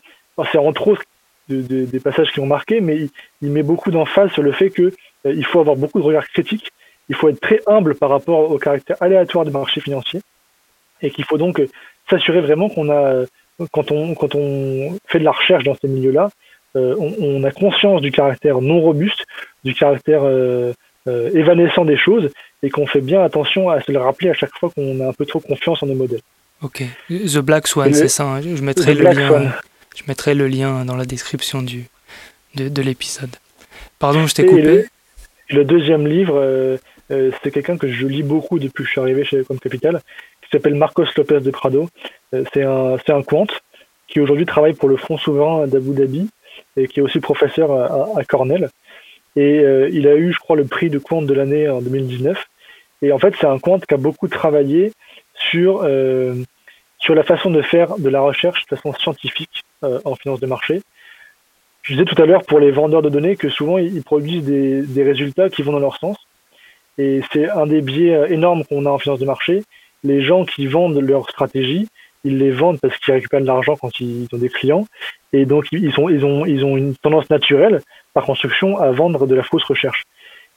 c'est 0.50 0.58
entre 0.58 0.88
autres 0.88 1.04
des 1.48 2.00
passages 2.00 2.32
qui 2.32 2.40
ont 2.40 2.46
marqué, 2.46 2.80
mais 2.80 2.96
il, 2.96 3.10
il 3.42 3.50
met 3.50 3.62
beaucoup 3.62 3.90
d'emphase 3.90 4.32
sur 4.32 4.42
le 4.42 4.52
fait 4.52 4.70
que 4.70 4.92
il 5.24 5.44
faut 5.44 5.60
avoir 5.60 5.76
beaucoup 5.76 5.98
de 5.98 6.04
regard 6.04 6.26
critique, 6.28 6.70
il 7.08 7.14
faut 7.14 7.28
être 7.28 7.40
très 7.40 7.60
humble 7.66 7.94
par 7.94 8.10
rapport 8.10 8.50
au 8.50 8.58
caractère 8.58 8.96
aléatoire 9.00 9.44
du 9.44 9.50
marché 9.50 9.80
financier, 9.80 10.20
et 11.02 11.10
qu'il 11.10 11.24
faut 11.24 11.38
donc 11.38 11.60
euh, 11.60 11.68
s'assurer 12.08 12.40
vraiment 12.40 12.68
qu'on 12.68 12.88
a, 12.88 12.94
euh, 12.94 13.26
quand 13.72 13.90
on, 13.90 14.14
quand 14.14 14.34
on 14.34 14.96
fait 15.06 15.18
de 15.18 15.24
la 15.24 15.32
recherche 15.32 15.64
dans 15.64 15.76
ces 15.80 15.88
milieux-là, 15.88 16.30
on, 16.76 17.44
a 17.44 17.52
conscience 17.52 18.00
du 18.00 18.10
caractère 18.10 18.60
non 18.60 18.80
robuste, 18.80 19.24
du 19.62 19.74
caractère 19.74 20.22
évanescent 21.06 21.84
des 21.84 21.96
choses, 21.96 22.30
et 22.64 22.70
qu'on 22.70 22.88
fait 22.88 23.00
bien 23.00 23.22
attention 23.22 23.70
à 23.70 23.80
se 23.80 23.92
le 23.92 24.00
rappeler 24.00 24.30
à 24.30 24.34
chaque 24.34 24.50
fois 24.58 24.70
qu'on 24.70 24.98
a 24.98 25.06
un 25.06 25.12
peu 25.12 25.24
trop 25.24 25.38
confiance 25.38 25.84
en 25.84 25.86
nos 25.86 25.94
modèles. 25.94 26.22
Ok, 26.62 26.82
The 27.08 27.38
Black 27.38 27.68
Swan, 27.68 27.92
c'est 27.94 28.08
ça. 28.08 28.24
Hein. 28.24 28.40
Je 28.40 28.62
mettrai 28.62 28.94
le 28.94 29.04
lien. 29.04 29.52
Je 29.94 30.02
mettrai 30.08 30.34
le 30.34 30.48
lien 30.48 30.84
dans 30.84 30.96
la 30.96 31.04
description 31.04 31.62
du 31.62 31.84
de, 32.54 32.68
de 32.68 32.82
l'épisode. 32.82 33.36
Pardon, 33.98 34.26
je 34.26 34.34
t'ai 34.34 34.46
coupé. 34.46 34.62
Le 34.62 34.86
deuxième 35.50 36.06
livre, 36.06 36.34
euh, 36.36 36.76
euh, 37.10 37.30
c'est 37.42 37.50
quelqu'un 37.50 37.76
que 37.76 37.88
je 37.88 38.06
lis 38.06 38.22
beaucoup 38.22 38.58
depuis 38.58 38.82
que 38.82 38.86
je 38.86 38.92
suis 38.92 39.00
arrivé 39.00 39.24
chez 39.24 39.44
Compte 39.44 39.60
Capital, 39.60 40.00
qui 40.42 40.48
s'appelle 40.50 40.74
Marcos 40.74 41.04
Lopez 41.16 41.40
de 41.40 41.50
Prado. 41.50 41.88
Euh, 42.32 42.44
c'est 42.52 42.62
un, 42.62 42.96
un 42.96 43.22
quant 43.22 43.46
qui 44.08 44.20
aujourd'hui 44.20 44.46
travaille 44.46 44.74
pour 44.74 44.88
le 44.88 44.96
Fonds 44.96 45.18
souverain 45.18 45.66
d'Abu 45.66 45.92
Dhabi 45.92 46.30
et 46.76 46.88
qui 46.88 47.00
est 47.00 47.02
aussi 47.02 47.20
professeur 47.20 47.72
à, 47.72 48.24
Cornell. 48.24 48.68
Et 49.36 49.62
il 49.90 50.06
a 50.06 50.14
eu, 50.14 50.32
je 50.32 50.38
crois, 50.38 50.56
le 50.56 50.64
prix 50.64 50.90
de 50.90 50.98
quant 50.98 51.22
de 51.22 51.34
l'année 51.34 51.68
en 51.68 51.80
2019. 51.80 52.46
Et 53.02 53.10
en 53.10 53.18
fait, 53.18 53.34
c'est 53.40 53.46
un 53.46 53.58
quant 53.58 53.80
qui 53.80 53.94
a 53.94 53.96
beaucoup 53.96 54.28
travaillé 54.28 54.92
sur 55.34 55.88
sur 57.00 57.14
la 57.14 57.22
façon 57.24 57.50
de 57.50 57.62
faire 57.62 57.98
de 57.98 58.08
la 58.08 58.20
recherche 58.20 58.66
de 58.66 58.76
façon 58.76 58.92
scientifique 58.92 59.64
en 59.82 60.14
finance 60.14 60.38
de 60.38 60.46
marché 60.46 60.82
je 61.84 61.92
disais 61.92 62.04
tout 62.04 62.20
à 62.20 62.26
l'heure 62.26 62.44
pour 62.44 62.58
les 62.58 62.70
vendeurs 62.70 63.02
de 63.02 63.10
données 63.10 63.36
que 63.36 63.48
souvent 63.48 63.78
ils 63.78 64.02
produisent 64.02 64.44
des, 64.44 64.82
des 64.82 65.04
résultats 65.04 65.50
qui 65.50 65.62
vont 65.62 65.72
dans 65.72 65.78
leur 65.78 65.98
sens. 65.98 66.16
Et 66.96 67.20
c'est 67.32 67.48
un 67.48 67.66
des 67.66 67.82
biais 67.82 68.14
euh, 68.14 68.26
énormes 68.28 68.64
qu'on 68.64 68.86
a 68.86 68.90
en 68.90 68.98
finance 68.98 69.20
de 69.20 69.26
marché. 69.26 69.62
Les 70.02 70.22
gens 70.22 70.44
qui 70.44 70.66
vendent 70.66 70.98
leur 70.98 71.28
stratégie, 71.28 71.88
ils 72.24 72.38
les 72.38 72.50
vendent 72.50 72.80
parce 72.80 72.96
qu'ils 72.98 73.14
récupèrent 73.14 73.42
de 73.42 73.46
l'argent 73.46 73.76
quand 73.76 74.00
ils 74.00 74.26
ont 74.32 74.38
des 74.38 74.48
clients. 74.48 74.86
Et 75.32 75.44
donc 75.44 75.66
ils, 75.72 75.92
sont, 75.92 76.08
ils, 76.08 76.24
ont, 76.24 76.46
ils 76.46 76.64
ont 76.64 76.76
une 76.76 76.94
tendance 76.96 77.28
naturelle, 77.28 77.82
par 78.14 78.24
construction, 78.24 78.78
à 78.78 78.90
vendre 78.90 79.26
de 79.26 79.34
la 79.34 79.42
fausse 79.42 79.64
recherche. 79.64 80.04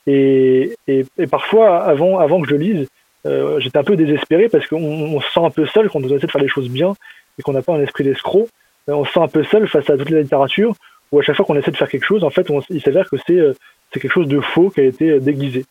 Et, 0.06 0.72
et, 0.86 1.04
et 1.18 1.26
parfois, 1.26 1.84
avant, 1.84 2.18
avant 2.18 2.40
que 2.40 2.48
je 2.48 2.54
lise, 2.54 2.88
euh, 3.26 3.60
j'étais 3.60 3.78
un 3.78 3.84
peu 3.84 3.96
désespéré 3.96 4.48
parce 4.48 4.66
qu'on 4.66 4.80
on 4.80 5.20
se 5.20 5.30
sent 5.30 5.40
un 5.40 5.50
peu 5.50 5.66
seul 5.66 5.90
quand 5.90 5.98
on 5.98 6.04
essaie 6.04 6.26
de 6.26 6.30
faire 6.30 6.40
les 6.40 6.48
choses 6.48 6.70
bien 6.70 6.94
et 7.38 7.42
qu'on 7.42 7.52
n'a 7.52 7.62
pas 7.62 7.74
un 7.74 7.82
esprit 7.82 8.04
d'escroc. 8.04 8.48
Euh, 8.88 8.94
on 8.94 9.04
se 9.04 9.12
sent 9.12 9.20
un 9.20 9.28
peu 9.28 9.44
seul 9.44 9.68
face 9.68 9.90
à 9.90 9.98
toute 9.98 10.08
la 10.08 10.22
littérature 10.22 10.74
où 11.12 11.18
à 11.18 11.22
chaque 11.22 11.36
fois 11.36 11.44
qu'on 11.44 11.56
essaie 11.56 11.70
de 11.70 11.76
faire 11.76 11.88
quelque 11.88 12.04
chose, 12.04 12.24
en 12.24 12.30
fait, 12.30 12.50
on, 12.50 12.60
il 12.70 12.82
s'avère 12.82 13.08
que 13.08 13.16
c'est 13.26 13.38
euh, 13.38 13.54
c'est 13.92 14.00
quelque 14.00 14.12
chose 14.12 14.28
de 14.28 14.40
faux 14.40 14.70
qui 14.70 14.80
a 14.80 14.84
été 14.84 15.10
euh, 15.10 15.20
déguisé. 15.20 15.64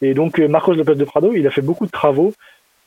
Et 0.00 0.14
donc, 0.14 0.38
euh, 0.38 0.48
Marcos 0.48 0.74
Lopez 0.74 0.94
de 0.94 1.04
Prado, 1.04 1.32
il 1.34 1.46
a 1.46 1.50
fait 1.50 1.62
beaucoup 1.62 1.86
de 1.86 1.90
travaux 1.90 2.32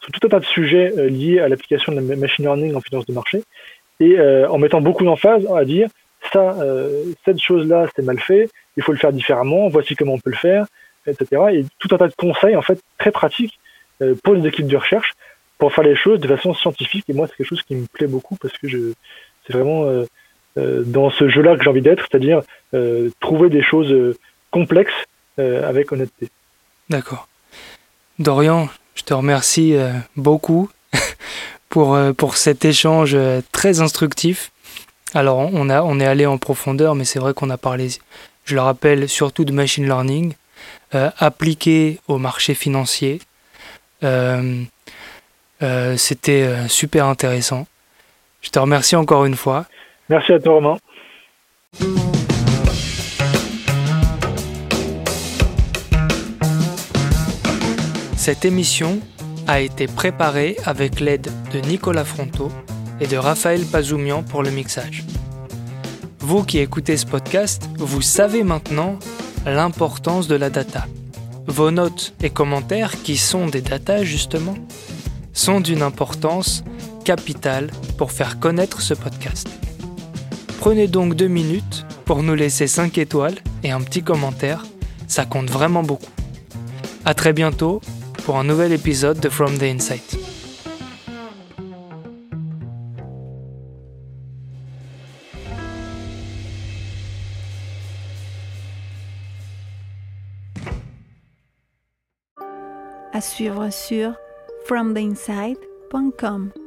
sur 0.02 0.12
tout 0.12 0.28
un 0.28 0.30
tas 0.30 0.40
de 0.40 0.46
sujets 0.46 0.94
liés 1.10 1.40
à 1.40 1.48
l'application 1.48 1.94
de 1.94 2.00
la 2.00 2.16
machine 2.16 2.46
learning 2.46 2.76
en 2.76 2.82
finance 2.82 3.06
de 3.06 3.14
marché, 3.14 3.42
et 4.00 4.20
en 4.20 4.58
mettant 4.60 4.80
beaucoup 4.80 5.04
d'emphase 5.04 5.48
à 5.48 5.66
dire 5.66 5.90
ça, 6.32 6.56
cette 7.24 7.40
chose-là, 7.40 7.88
c'est 7.96 8.04
mal 8.04 8.20
fait, 8.20 8.50
il 8.78 8.84
faut 8.84 8.92
le 8.92 9.00
faire 9.00 9.14
différemment, 9.14 9.68
voici 9.70 9.96
comment 9.96 10.14
on 10.14 10.20
peut 10.20 10.30
le 10.30 10.36
faire, 10.36 10.68
etc. 11.08 11.42
Et 11.54 11.66
tout 11.80 11.88
un 11.96 11.98
tas 11.98 12.08
de 12.08 12.14
conseils 12.14 12.56
en 12.56 12.62
fait 12.62 12.80
très 13.00 13.10
pratiques 13.10 13.58
pour 14.22 14.36
les 14.36 14.48
équipes 14.48 14.68
de 14.68 14.78
recherche 14.78 15.14
pour 15.58 15.74
faire 15.74 15.84
les 15.84 15.96
choses 15.96 16.20
de 16.20 16.28
façon 16.28 16.54
scientifique. 16.54 17.06
Et 17.08 17.14
moi, 17.14 17.28
c'est 17.28 17.36
quelque 17.36 17.50
chose 17.50 17.64
qui 17.64 17.76
me 17.76 17.88
plaît 17.88 18.08
beaucoup 18.08 18.36
parce 18.36 18.58
que 18.58 18.68
je, 18.68 18.92
c'est 19.46 19.54
vraiment 19.54 19.84
euh, 19.84 19.88
euh, 19.88 20.06
dans 20.58 21.10
ce 21.10 21.30
jeu-là 21.30 21.58
que 21.58 21.64
j'ai 21.64 21.70
envie 21.70 21.82
d'être, 21.82 22.06
c'est-à-dire 22.10 22.42
euh, 22.74 23.10
trouver 23.20 23.50
des 23.50 23.64
choses 23.64 24.16
complexes 24.52 24.94
avec 25.38 25.92
honnêteté. 25.92 26.30
D'accord. 26.90 27.28
Dorian, 28.20 28.70
je 28.96 29.04
te 29.04 29.14
remercie 29.14 29.76
beaucoup 30.16 30.70
pour, 31.70 31.98
pour 32.16 32.38
cet 32.38 32.64
échange 32.64 33.18
très 33.52 33.82
instructif. 33.82 34.52
Alors, 35.14 35.40
on, 35.40 35.70
a, 35.70 35.84
on 35.84 36.00
est 36.00 36.06
allé 36.06 36.26
en 36.26 36.38
profondeur, 36.38 36.96
mais 36.96 37.04
c'est 37.04 37.20
vrai 37.20 37.34
qu'on 37.34 37.50
a 37.50 37.58
parlé, 37.58 37.90
je 38.46 38.56
le 38.56 38.62
rappelle, 38.62 39.10
surtout 39.10 39.44
de 39.44 39.52
machine 39.52 39.86
learning, 39.86 40.36
appliqué 40.94 42.00
au 42.08 42.18
marché 42.18 42.54
financier. 42.54 43.20
Euh, 45.64 45.96
c'était 45.98 46.44
euh, 46.44 46.68
super 46.68 47.06
intéressant. 47.06 47.68
Je 48.42 48.50
te 48.50 48.60
remercie 48.60 48.96
encore 48.96 49.26
une 49.26 49.36
fois. 49.36 49.66
Merci 50.10 50.34
à 50.34 50.40
toi, 50.40 50.54
Romain. 50.54 50.78
Cette 58.16 58.46
émission 58.46 59.00
a 59.48 59.60
été 59.60 59.88
préparée 59.88 60.58
avec 60.66 61.00
l'aide 61.00 61.30
de 61.54 61.60
Nicolas 61.60 62.06
Fronto 62.06 62.52
et 63.00 63.08
de 63.08 63.18
Raphaël 63.18 63.62
Pazoumian 63.66 64.24
pour 64.24 64.44
le 64.44 64.52
mixage. 64.52 65.04
Vous 66.20 66.44
qui 66.44 66.60
écoutez 66.60 66.98
ce 66.98 67.06
podcast, 67.06 67.70
vous 67.78 68.02
savez 68.02 68.44
maintenant 68.44 68.98
l'importance 69.46 70.28
de 70.28 70.36
la 70.36 70.50
data. 70.50 70.86
Vos 71.48 71.70
notes 71.70 72.14
et 72.24 72.32
commentaires, 72.32 73.02
qui 73.04 73.18
sont 73.18 73.48
des 73.48 73.62
data 73.62 74.04
justement, 74.04 74.56
sont 75.34 75.62
d'une 75.62 75.84
importance 75.84 76.64
capitale 77.04 77.70
pour 77.98 78.12
faire 78.12 78.40
connaître 78.40 78.82
ce 78.82 78.96
podcast. 78.96 79.48
Prenez 80.66 80.88
donc 80.88 81.14
deux 81.14 81.28
minutes 81.28 81.86
pour 82.06 82.24
nous 82.24 82.34
laisser 82.34 82.66
5 82.66 82.98
étoiles 82.98 83.36
et 83.62 83.70
un 83.70 83.82
petit 83.82 84.02
commentaire, 84.02 84.66
ça 85.08 85.24
compte 85.24 85.48
vraiment 85.48 85.84
beaucoup. 85.84 86.10
A 87.06 87.14
très 87.14 87.34
bientôt 87.34 87.82
pour 88.26 88.38
un 88.38 88.44
nouvel 88.44 88.72
épisode 88.72 89.20
de 89.20 89.30
From 89.30 89.60
the 89.60 89.62
Insight. 89.62 90.18
À 103.14 103.22
suivre 103.22 103.70
sur 103.70 104.16
fromtheinside.com. 104.66 106.65